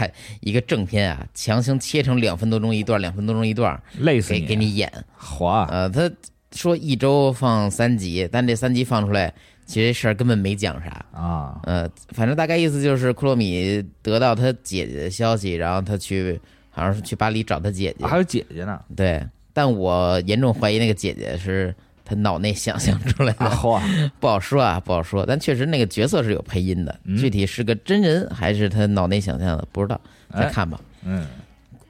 [0.42, 4.92] 一个正片啊强行切成两分多钟一段，两分多钟一段，给累死你，给你演。
[5.18, 6.08] 滑，呃，他
[6.52, 9.34] 说一周放三集，但这三集放出来，
[9.66, 11.06] 其实事儿根本没讲啥。
[11.12, 16.40] 啊，呃，反正大概意思就是库洛米得到他姐姐的消息，然后他去
[16.70, 18.06] 好像是去巴黎找他姐姐。
[18.06, 19.22] 还有姐姐呢，对，
[19.54, 21.76] 但我严重怀疑那个姐姐是
[22.06, 23.84] 他脑内想象出来的，啊，
[24.20, 25.26] 不好说啊，不好说。
[25.26, 30.00] 但确实那个角色是有配音的，嗯具体是个真人还是他脑内想象的，不知道，
[30.32, 30.80] 再哎看吧。
[31.04, 31.28] 嗯，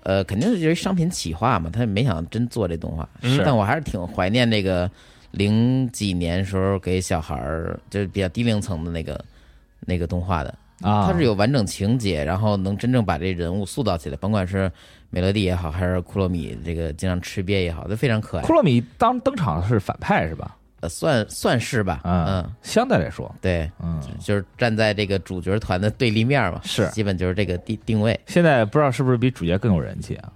[0.08, 3.08] 呃，肯定是就是商品企划嘛，他也没想真做这动画。
[3.22, 4.90] 是但我还是挺怀念那个
[5.32, 9.26] 零几年时候给小孩儿，就是比较低龄层的那个
[9.82, 10.58] 那个动画的。
[10.82, 14.72] 啊，它是有完整情节，然后能真正把这人物塑造起来，甭管是
[15.10, 18.54] 美乐蒂也好，还是库洛米这个经常吃瘪也好，都非常可爱库。
[18.54, 20.56] 洛米当登场是反派是吧？
[20.80, 30.32] 呃，算算是吧，啊嗯，相对来说，对，嗯，就是站在这个主角团的对立面嘛，是基本就是这个定定位，现在不知道是不是比主角更有人气啊？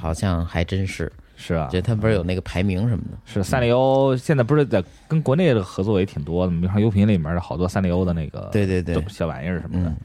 [0.00, 6.60] 好像还真是，是啊觉，得他不是有那个排名什么的，是三丽鸥现在不是在跟国内的合作也挺多的吗？
[6.60, 9.96] 比方优品里面的好多三丽鸥的那个对对对，小玩意儿什么的嗯。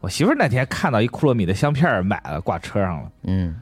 [0.00, 3.56] 我媳妇儿那天看到一库洛米的相片买了，挂车上了，嗯，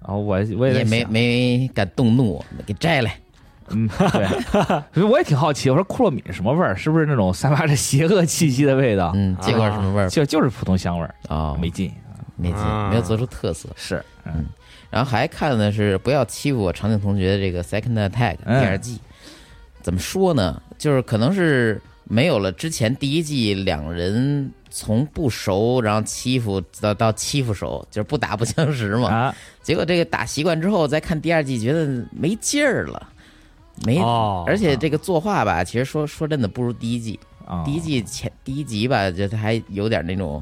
[0.00, 3.18] 然后我我也没没敢动怒，给摘来，
[3.70, 4.26] 嗯，对，
[4.92, 6.74] 所 以我也挺好奇，我说库洛米是什么味儿？
[6.76, 9.12] 是不是那种散发着邪恶气息的味道？
[9.14, 10.08] 嗯，这块什么味儿？
[10.08, 11.92] 就就是普通香味儿，哦，没劲。
[12.36, 13.68] 没劲，啊没有做出特色。
[13.76, 14.46] 是，嗯
[14.88, 18.98] 然后还看的是不要欺负我长颈同学的这个 Second Attack 第嗯二季，
[19.82, 20.60] 怎么说呢？
[20.78, 29.08] 就是可能是没有了之前第一季两人从不熟，然后欺负到到欺负熟，就是不打不相识嘛。
[29.14, 33.06] 啊，结果这个打习惯之后，再看第二季，觉得没劲儿了，
[33.84, 33.98] 没。
[33.98, 37.18] 哦，而且这个作画吧，其实说说真的不如第一季。
[37.46, 40.40] 啊第一季前第一集吧，就它还有点那种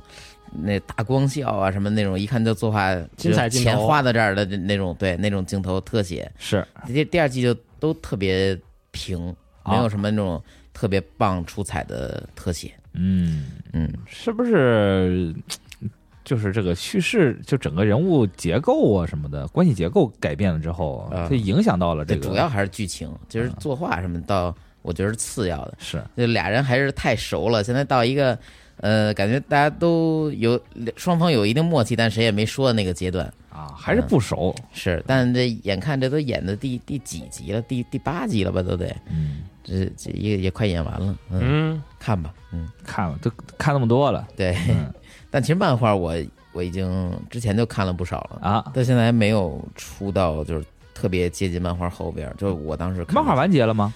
[0.52, 6.30] 那大光效啊什么那种，一看就作画精彩镜头钱花到这儿的那种，对那种镜头特写。
[6.38, 8.58] 是第第二季就都特别
[8.90, 10.42] 平，啊没有什么那种
[10.74, 12.74] 特别棒出彩的特写。
[12.92, 15.34] 嗯，嗯，是不是
[16.28, 25.74] 就是这个叙事，就整个人物结构啊什么的关系结构改变了之后，啊它影响到了这这个，主要还是剧情，就是作画什么到我觉得是次要的。
[25.78, 28.38] 是就俩人还是太熟了，现在到一个
[28.76, 30.60] 呃，感觉大家都有
[30.96, 33.32] 双方有一定默契，但谁也没说的那个阶段。
[33.48, 37.62] 啊，还是不熟，是，但这眼看这都演的第第几集了？
[37.62, 38.62] 第第八集了吧？
[38.62, 41.16] 都得，嗯，这这也也快演完了。
[41.30, 42.34] 嗯，嗯，看吧。
[42.52, 44.54] 嗯，看了都看那么多了，对。
[44.68, 44.92] 嗯
[45.30, 46.14] 但其实漫画我
[46.52, 50.64] 我已经之前就看了不少了，啊，到现在还没有出到就是
[50.94, 52.34] 特别接近漫画后边儿。
[52.38, 53.92] 就我当时看漫画完结了吗？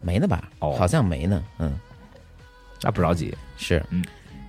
[0.00, 0.48] 没呢吧？
[0.60, 1.42] 哦好像没呢。
[1.58, 1.72] 嗯，
[2.82, 3.84] 那不着急是。
[3.90, 4.04] 嗯。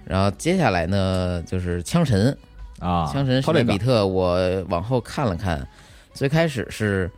[0.06, 2.38] 然后接下来呢，就是枪神。
[2.80, 5.68] 啊，枪神史超这个内比特，我往后看了看，
[6.16, 7.12] 最开始是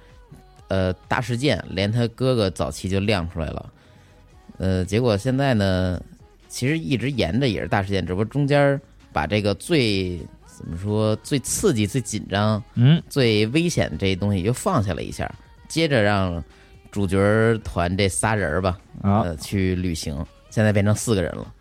[0.67, 3.73] 呃大事件，连他哥哥早期就亮出来了，
[4.57, 6.01] 呃，结果现在呢，
[6.53, 8.79] 其实一直沿着也是大事件，只不过中间
[9.11, 13.01] 把这个最怎么说最刺激、最紧张、嗯。
[13.09, 15.27] 最危险的这些东西又放下了一下，
[15.67, 16.41] 接着让
[16.91, 17.17] 主角
[17.63, 19.21] 团这仨人儿吧，啊。
[19.21, 21.53] 呃，去旅行，现在变成四个人了。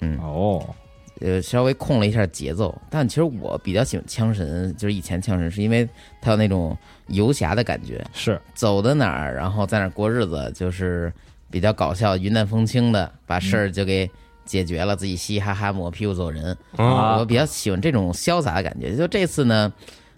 [0.00, 0.74] 嗯，哦。
[1.20, 5.88] 呃，稍微控了一下节奏，但其实我比较喜欢枪神，就是以前枪神，是因为
[6.20, 8.40] 他有那种游侠的感觉，是。
[8.54, 11.12] 走到哪儿，然后在哪儿过日子，就是
[11.48, 14.10] 比较搞笑、云淡风轻的，把事儿就给
[14.44, 16.56] 解决了，自己嘻嘻哈哈抹屁股走人。
[16.76, 18.94] 啊我比较喜欢这种潇洒的感觉。
[18.96, 19.72] 就这次呢，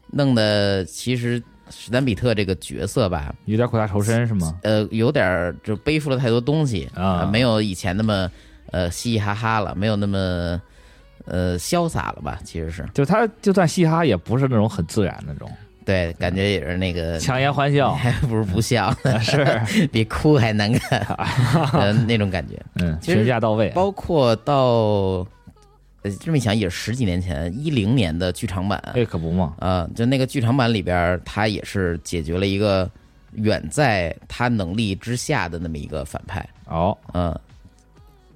[0.08, 4.58] 弄的其实史丹比特这个角色吧，有点苦大仇深是吗？
[4.62, 8.30] 呃，有点就背负了太多东西啊呃没有以前那么
[8.70, 10.60] 呃嘻嘻哈哈了，没有那么
[11.24, 12.38] 呃潇洒了吧？
[12.44, 15.50] 其实是就他就算嘻哈，也不是那种很自然那种
[15.84, 19.44] 对，感觉也是那个强颜欢笑，还 不如不笑，是。
[19.92, 20.98] 比哭还难看，
[21.74, 22.60] 呃那种感觉。
[22.76, 25.26] 嗯，评价到位，包括到
[26.02, 32.90] 呃这么一想，也是十几年前，一零年的剧场版，哎，可不嘛，啊，就那个剧场版里边，他也是解决了一个
[33.32, 37.38] 远在他能力之下的那么一个反派，哦，嗯，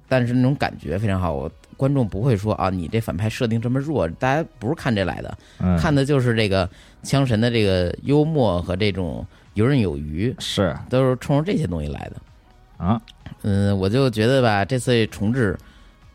[0.07, 6.69] 但是那种感觉非常好，我观众不会说啊，你这反派设定这么弱，大家不是看这来的，嗯，看的就是这个
[7.03, 12.85] 枪神的这个幽默和这种游刃有余，是都是冲着这些东西来的。
[12.85, 13.01] 啊，
[13.43, 15.57] 嗯，我就觉得吧，这次重置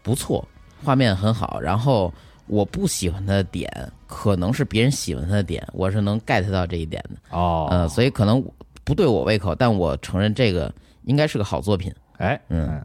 [0.03, 0.47] 不错，
[0.85, 1.59] 画面很好。
[1.59, 2.13] 然后
[2.47, 3.71] 我不喜欢他的点，
[4.07, 7.37] 可能是别人喜欢他的点，我是能 get 到这一点的。
[7.37, 8.45] 哦，呃，所以可能
[8.85, 10.71] 不对我胃口，但我承认这个
[11.05, 11.91] 应该是个好作品。
[12.19, 12.85] 哎，嗯，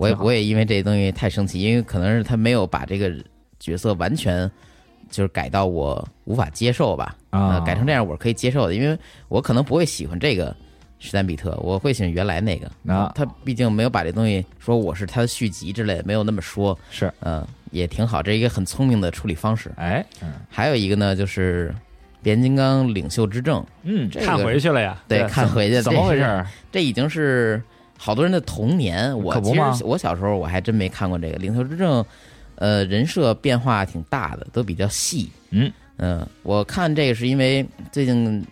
[0.00, 3.12] 我也不会因为这东西太生气，因为可能是他没有把这个
[3.58, 4.50] 角色完全
[5.10, 7.14] 就是改到我无法接受吧。
[7.28, 8.98] 啊呃，改成这样我是可以接受的，因为
[9.28, 10.56] 我可能不会喜欢这个
[10.98, 12.66] 史丹比特，我会喜欢原来那个。
[12.90, 16.76] 啊他毕竟没有把这东西说我是他的续集之类的，没有那么说。
[16.90, 19.70] 是，嗯、也挺好，这是一个很聪明的处理方式。
[19.76, 21.74] 哎，嗯还有一个呢，就是
[22.22, 24.98] 变形金刚领袖之证，嗯，这个看回去了呀。
[25.06, 26.16] 对，看回去怎么回？
[26.16, 26.46] 事？
[26.72, 27.62] 这已经是
[28.02, 29.16] 好多人的童年。
[29.22, 32.02] 我其实我小时候我还真没看过这个领袖之证，
[32.54, 35.30] 呃，人设变化挺大的，都比较细。
[35.50, 38.42] 嗯嗯，我看这个是因为最近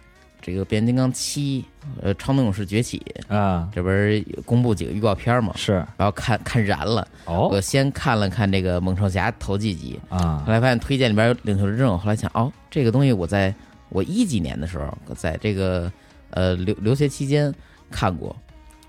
[0.43, 1.65] 这个变形金刚七，
[2.03, 7.09] 呃，超能勇士崛起，啊，这不是公布几个预告片嘛，是然后看看燃了。
[7.25, 13.55] 哦我先看了看这个猛兽侠头几集，啊后来发现推荐里边有领袖之证，后来想哦，这个东西我在
[13.89, 15.91] 我一几年的时候，在这个
[16.31, 17.53] 呃留留学期间
[17.91, 18.37] 看过，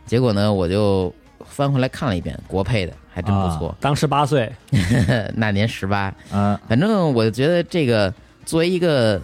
[0.09, 1.13] 结果呢我就
[1.45, 4.51] 翻回来看了一遍，国配的还真不错，当时八岁，
[5.35, 6.57] 那年十八，嗯。
[6.67, 8.11] 反正我觉得这个
[8.43, 9.21] 作为一个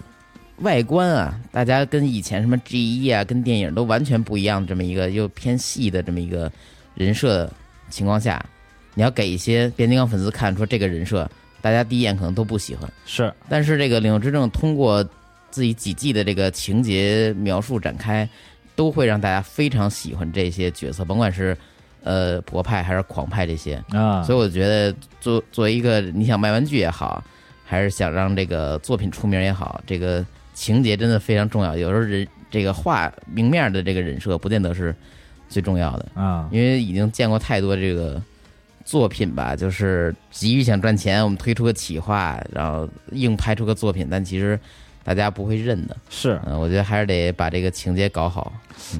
[0.57, 6.51] 外观啊，大家跟以前什么 G 一啊，跟电影都完全不一样这么一个又偏细的这么一个
[6.93, 7.51] 人设
[7.89, 8.45] 情况下，
[8.93, 11.27] 你要给一些变形金刚粉丝看，说这个人设，
[11.61, 12.87] 大家第一眼可能都不喜欢。
[13.05, 13.33] 是。
[13.49, 15.03] 但是这个领袖之证通过
[15.49, 18.27] 自己几季的这个情节描述展开，
[18.75, 21.57] 都会让大家非常喜欢这些角色，甭管是
[22.03, 23.81] 呃博派还是狂派这些。
[23.89, 27.23] 啊，所以我觉得作作为一个你想卖玩具也好，
[27.65, 31.75] 还是想让这个作品出名也好，这个情节真的非常重要。
[31.75, 34.95] 有时候人这个画明面的这个人设不见得是
[35.49, 38.21] 最重要的，啊因为已经见过太多这个
[38.83, 44.59] 作品吧，就是急于想赚钱，我们推出个企划，然后硬拍出个作品，但其实
[45.05, 45.95] 大家不会认的。
[46.09, 48.51] 是，嗯，我觉得还是得把这个情节搞好。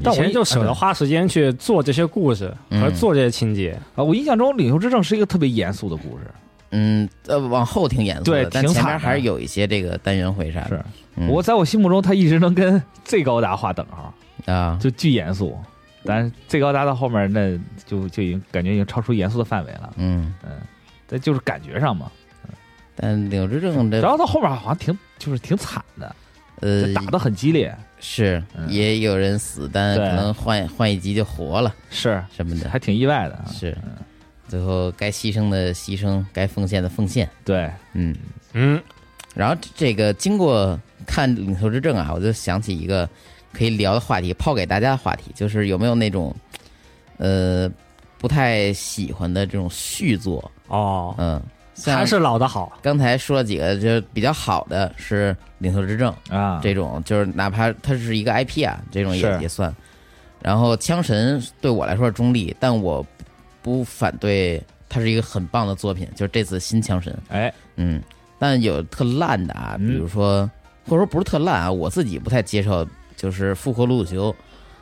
[0.04, 3.78] 但我一以前就舍得花时间去做这些故事嗯和做这些情节。
[3.96, 6.26] 啊，我印象中《领袖之证》是一个特别严肃的故事。
[6.70, 10.70] 嗯，呃，往后挺严肃的，对但前面还是有一些这个单元回啥的。
[10.70, 14.14] 是嗯我在我心目中，他一直能跟最高达划等号，
[14.46, 15.58] 啊，就巨严肃。
[16.08, 19.92] 但是 Z 高达到后面，那就就已经感觉已经超出严肃的范围了。
[19.98, 20.52] 嗯，嗯，
[21.08, 22.12] 这就是感觉上嘛。
[22.96, 26.16] 但领袖之证这然后到后面好像挺就是挺惨的，
[26.62, 27.76] 呃打的很激烈。
[28.00, 32.70] 是嗯也有人死，但可能换换一集就活了是，什么的。
[32.70, 33.46] 还挺意外的啊。
[33.52, 33.76] 是，
[34.48, 37.28] 最后该牺牲的牺牲，该奉献的奉献。
[37.44, 38.16] 对，嗯，
[38.54, 38.80] 嗯，
[39.34, 43.10] 然后这个经过看《领头之证》啊，我就想起一个
[43.52, 46.36] 可以聊的话题，抛给大家的话题，就是有没有那种
[47.18, 47.68] 呃
[48.20, 50.52] 不太喜欢的这种续作？
[50.68, 51.42] 哦，嗯，像
[51.84, 52.78] 还是老的好。
[52.82, 59.74] 刚才说了几个，就是比较好的是《领袖之证》啊，这种，就是哪怕它是一个 IP 啊，这种也也算。
[60.42, 63.06] 然后枪神对我来说是中立，但我
[63.62, 67.18] 不反对它是一个很棒的作品，就是这次新枪神。
[67.30, 68.02] 哎，嗯，
[68.38, 70.50] 但有特烂的啊，嗯比如说，
[70.88, 74.34] 或者说不是特烂啊，我自己不太接受，就是复活鲁鲁修。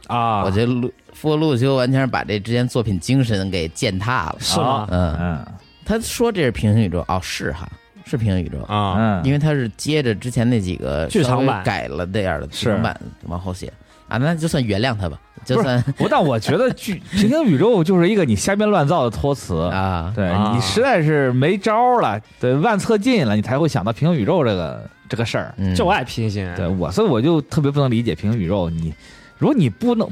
[0.08, 4.36] 啊，我觉得鲁复活鲁鲁修完全是把这之前作品精神给践踏了。
[4.40, 4.86] 是吗？
[4.92, 5.46] 嗯，嗯
[5.86, 7.68] 他说这是平行宇宙，哦，是哈，
[8.06, 13.72] 是平行宇宙，啊，嗯，因为他是接着之前那几个剧场版改了那样的剧场版往后写
[14.08, 19.62] 啊，那就算原谅他吧，就算不，但我觉得剧 平行宇宙就是一个你瞎编乱造的托词。
[19.72, 25.54] 啊，对啊你实在是没招了，对万策尽了，你才会想到平行宇宙这个这个事儿。
[25.58, 26.54] 嗯，就爱平行。
[26.56, 28.70] 对我，所以我就特别不能理解平行宇宙。
[28.70, 28.94] 你
[29.38, 30.08] 如果你不能，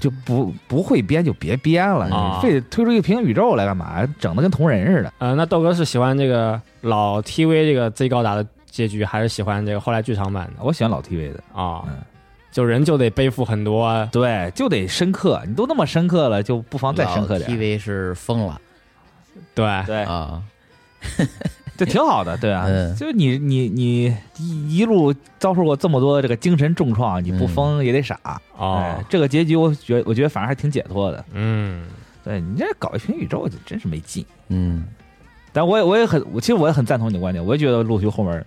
[0.00, 4.06] 就就不不会编就别编了，非得推出一个平行宇宙来干嘛？
[4.18, 5.12] 整的跟同人似的。
[5.18, 11.82] 呃，那豆哥是喜欢这个老 TV 这个 Z 高达的结局，还是喜欢这个后来剧场版的我喜欢老 TV 的，啊？
[11.86, 11.98] 嗯
[12.54, 15.42] 就人就得背负很多啊对，就得深刻。
[15.44, 17.50] 你都那么深刻了，就不妨再深刻点。
[17.50, 18.60] TV 是疯了
[19.56, 20.40] 对，对，啊，
[21.76, 28.18] 这挺好的，对啊，嗯 就是你你你一一路遭受过这么多这个精神重创，你不疯也得傻。
[28.56, 31.24] 哦哎，，这个结局我觉我觉得反而还挺解脱的。
[31.32, 31.86] 嗯，
[32.22, 34.24] 对你这搞一平行宇宙就真是没劲。
[34.48, 34.84] 嗯
[35.52, 38.44] 但我也我也很，我其实我也很赞同你的观点，我也觉得陆续后面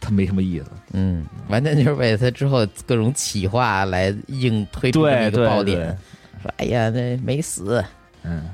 [0.00, 0.66] 他没什么意思。
[0.92, 5.98] 嗯，完全就是为了他之后各种企划来硬推出这么一个对对对爆点，，
[6.42, 7.84] 说哎呀那没死，
[8.22, 8.48] 嗯，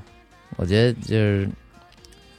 [0.56, 1.48] 我觉得就是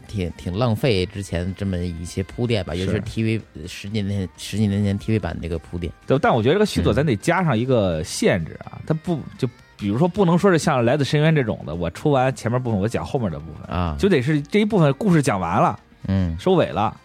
[0.07, 3.01] 挺挺浪费之前这么一些铺垫吧，尤其是是。
[3.01, 6.95] TV 十几年十几年前 TV 版这个铺垫，对，但我觉得这个续作嗯。
[6.95, 9.47] 咱得加上一个限制啊，它不就
[9.77, 16.35] 比如说不能说是像《来自深渊》这种的，我出完前面部分我讲后面的部分，啊，就得是这一部分故事讲完了，嗯。
[16.39, 16.95] 收尾了，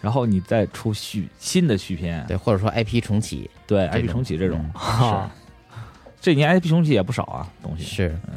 [0.00, 5.14] 然后你再出续新的续篇，对，或者说 IP 重启对 IP 重启这种，是，
[6.20, 8.34] 这年 IP 重启也不少啊，东西，是，嗯，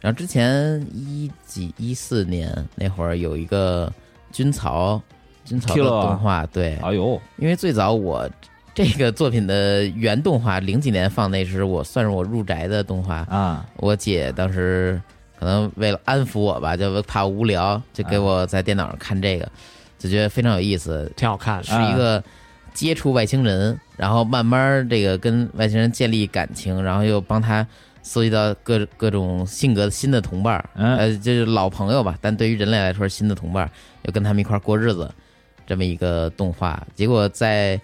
[0.00, 3.92] 然后之前一几一四年那会儿有一个
[4.32, 5.00] 军曹
[5.44, 8.28] 军曹的动画，对，哎呦，因为最早我
[8.74, 13.16] 这个作品的原动画零几年放那时，我算是我入宅的动画。
[13.28, 15.00] 啊，我姐当时
[15.36, 19.50] 可能为了安抚我吧，就怕无聊，就给我在电脑上看这个，
[19.98, 21.64] 就觉得非常有意思，挺好看。
[21.64, 22.22] 是一个
[22.72, 27.66] 接触外星人，然后慢慢这个跟外星人建立感情，然后又帮他
[28.02, 33.70] 搜集到各各种性格新的同伴呃，就是老朋友吧，但对于人类来说是新的同伴儿，
[34.02, 35.12] 要跟他们一块儿过日子，
[35.66, 36.86] 这么一个动画。
[36.94, 37.80] 结果在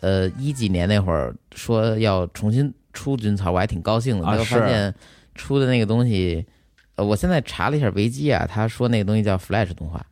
[0.00, 4.94] 呃一几年那会儿说要重新出军曹，我还挺高兴的，啊结果发现
[5.34, 6.44] 出的那个东西，
[6.94, 10.04] 呃，我现在查了一下维基啊，他说那个东西叫 Flash 动画，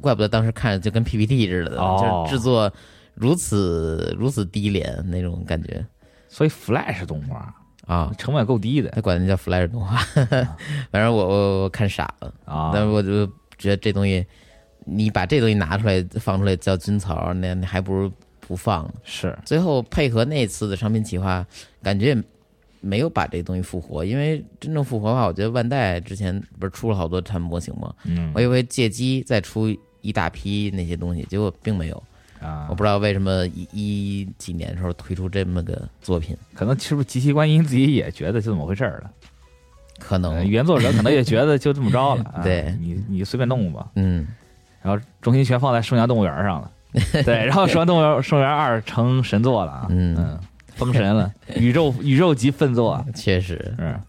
[0.00, 2.24] 怪不得当时看着就跟 PPT 似的，哦。
[2.26, 2.72] 就是制作
[3.14, 5.86] 如此如此低廉那种感觉。
[6.28, 7.54] 所以 Flash 动画
[7.94, 8.12] 啊。
[8.16, 9.96] 成本够低的他管那叫 Flash 动画，
[10.90, 13.26] 反正我我我看傻了，啊，但是我就
[13.58, 14.24] 觉得这东西，
[14.86, 18.10] 你把这东西拿出来放出来叫军曹，那那还不如
[18.40, 18.94] 不放呢。
[19.04, 21.44] 是最后配合那次的商品企划，
[21.82, 22.24] 感觉也
[22.80, 27.94] 没有把这东西复活，因为真正复活的话，我觉得万代之前不是出了好多产品模型吗？
[28.04, 29.68] 嗯我以为借机再出
[30.00, 32.02] 一大批那些东西，结果并没有。
[32.40, 32.66] 啊。
[32.68, 39.10] 我，不知道为什么一一几年的时候推出这么个作品，可能是不是极其观音自己也觉得就这么回事儿了。
[39.98, 40.34] 可能。
[40.36, 42.42] 呃原作者可能也觉得就这么着了， 啊。
[42.42, 42.74] 对。
[42.80, 44.26] 你你随便弄吧，嗯。
[44.82, 46.70] 然后重心全放在《生涯动物园》上了，
[47.24, 50.16] 对，然后《生涯动物园》《生涯二》成神作了啊，嗯。
[50.18, 50.40] 嗯，
[50.74, 53.74] 封神了，宇宙宇宙级奋作啊，确实。
[53.78, 54.00] 是，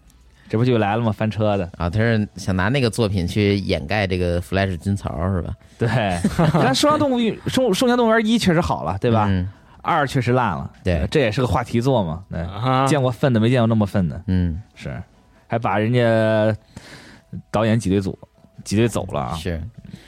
[0.52, 1.10] 这不就来了吗？
[1.10, 5.54] 翻车的，啊，他是想拿那个作品去掩盖这个 Flash 军曹是吧？
[5.78, 5.88] 对，
[6.52, 9.24] 但《生涯动物园》《生生涯动物园一》确实好了，对吧？
[9.30, 9.48] 嗯。
[9.80, 11.08] 二确实烂了，对。
[11.10, 15.02] 这也是个话题作嘛，对，啊，见过粪的没见过那么粪的，嗯，是，
[15.46, 16.54] 还把人家
[17.50, 18.16] 导演挤兑走，
[18.62, 19.58] 挤兑走了啊，是，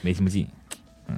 [0.03, 0.47] 没什么劲，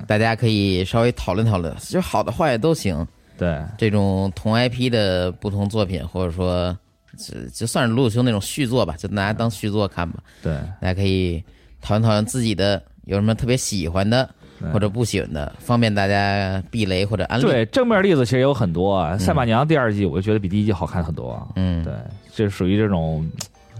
[0.06, 3.04] 大家可以稍微讨论讨论，就好的坏的都行。
[3.36, 6.78] 对，这种同 IP 的不同作品，或者说
[7.16, 10.20] 就就算是鲁鲁修那种续作吧，就拿它当续作看吧。
[10.42, 11.42] 对，大家可以
[11.80, 14.28] 讨论讨论自己的有什么特别喜欢的
[14.72, 17.44] 或者不喜欢的，方便大家避雷或者安利。
[17.44, 21.46] 对，正面例子其实有很多啊，《赛马娘》第二季我就觉得比第一季好看很多啊。
[21.56, 21.92] 嗯，对，
[22.34, 23.28] 这属于这种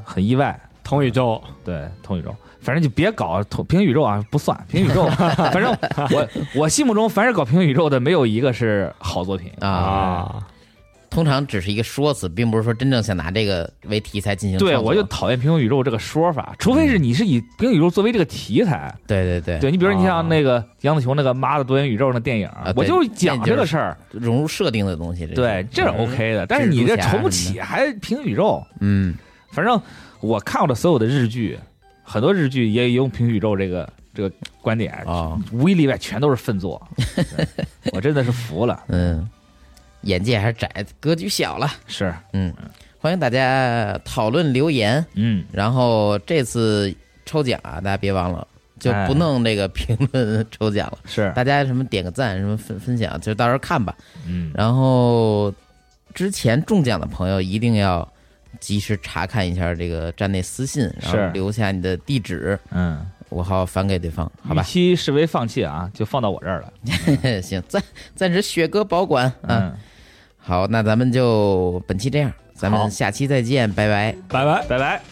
[0.04, 0.58] 很意外。
[0.84, 5.04] 同宇宙对，同宇宙，反正就别搞同平行宇宙啊，不算平行宇宙。
[5.50, 5.76] 反正
[6.12, 10.46] 我我心目中，凡是搞平行宇宙的，没有一个是好作品啊，啊，
[11.11, 18.95] 通常只是一个说辞，并不是说真正想拿这个为题材进行对，我就讨厌平行宇宙这个说法，除非是你是以平行宇宙作为这个题材。
[19.07, 23.97] 对对对对你，比如你哦像那个杨紫琼那个《妈的多元宇宙》那电影啊，我就讲这个事儿。
[24.11, 26.47] 融入设定的东西，对，这是嗯 OK 的。
[26.47, 29.15] 但是你这重启还平行宇宙，嗯
[29.51, 29.81] 反正
[30.20, 31.59] 我看过的所有的日剧，
[32.03, 36.81] 很多日剧也用平行宇宙这个这个观点，啊无一例外全都是粪作。
[37.93, 38.83] 我真的是服了。
[38.89, 39.28] 嗯，
[40.07, 40.69] 眼界还是窄，
[41.01, 41.69] 格局小了。
[41.87, 42.55] 是，嗯，
[42.99, 45.05] 欢迎大家讨论留言。
[45.15, 48.47] 嗯，然后这次抽奖啊，大家别忘了，
[48.78, 53.95] 就哎不弄这个评论抽奖了，是，大家什么点个赞，什么分分享，就到时候看吧。
[54.27, 55.53] 嗯，然后
[56.15, 58.09] 之前中奖的朋友一定要
[58.61, 64.62] 及时查看一下这个站内私信，然后留下你的地址，嗯，我好返给对方，好与吧？
[64.62, 66.73] 期视为放弃啊，就放到我这儿了。
[67.43, 67.83] 行，暂
[68.15, 69.49] 暂时雪哥保管啊。
[69.49, 69.77] 嗯，
[70.47, 74.14] 好那咱们就本期这样咱们下期再见拜拜。
[74.28, 74.64] 拜拜。
[74.68, 75.02] 拜拜。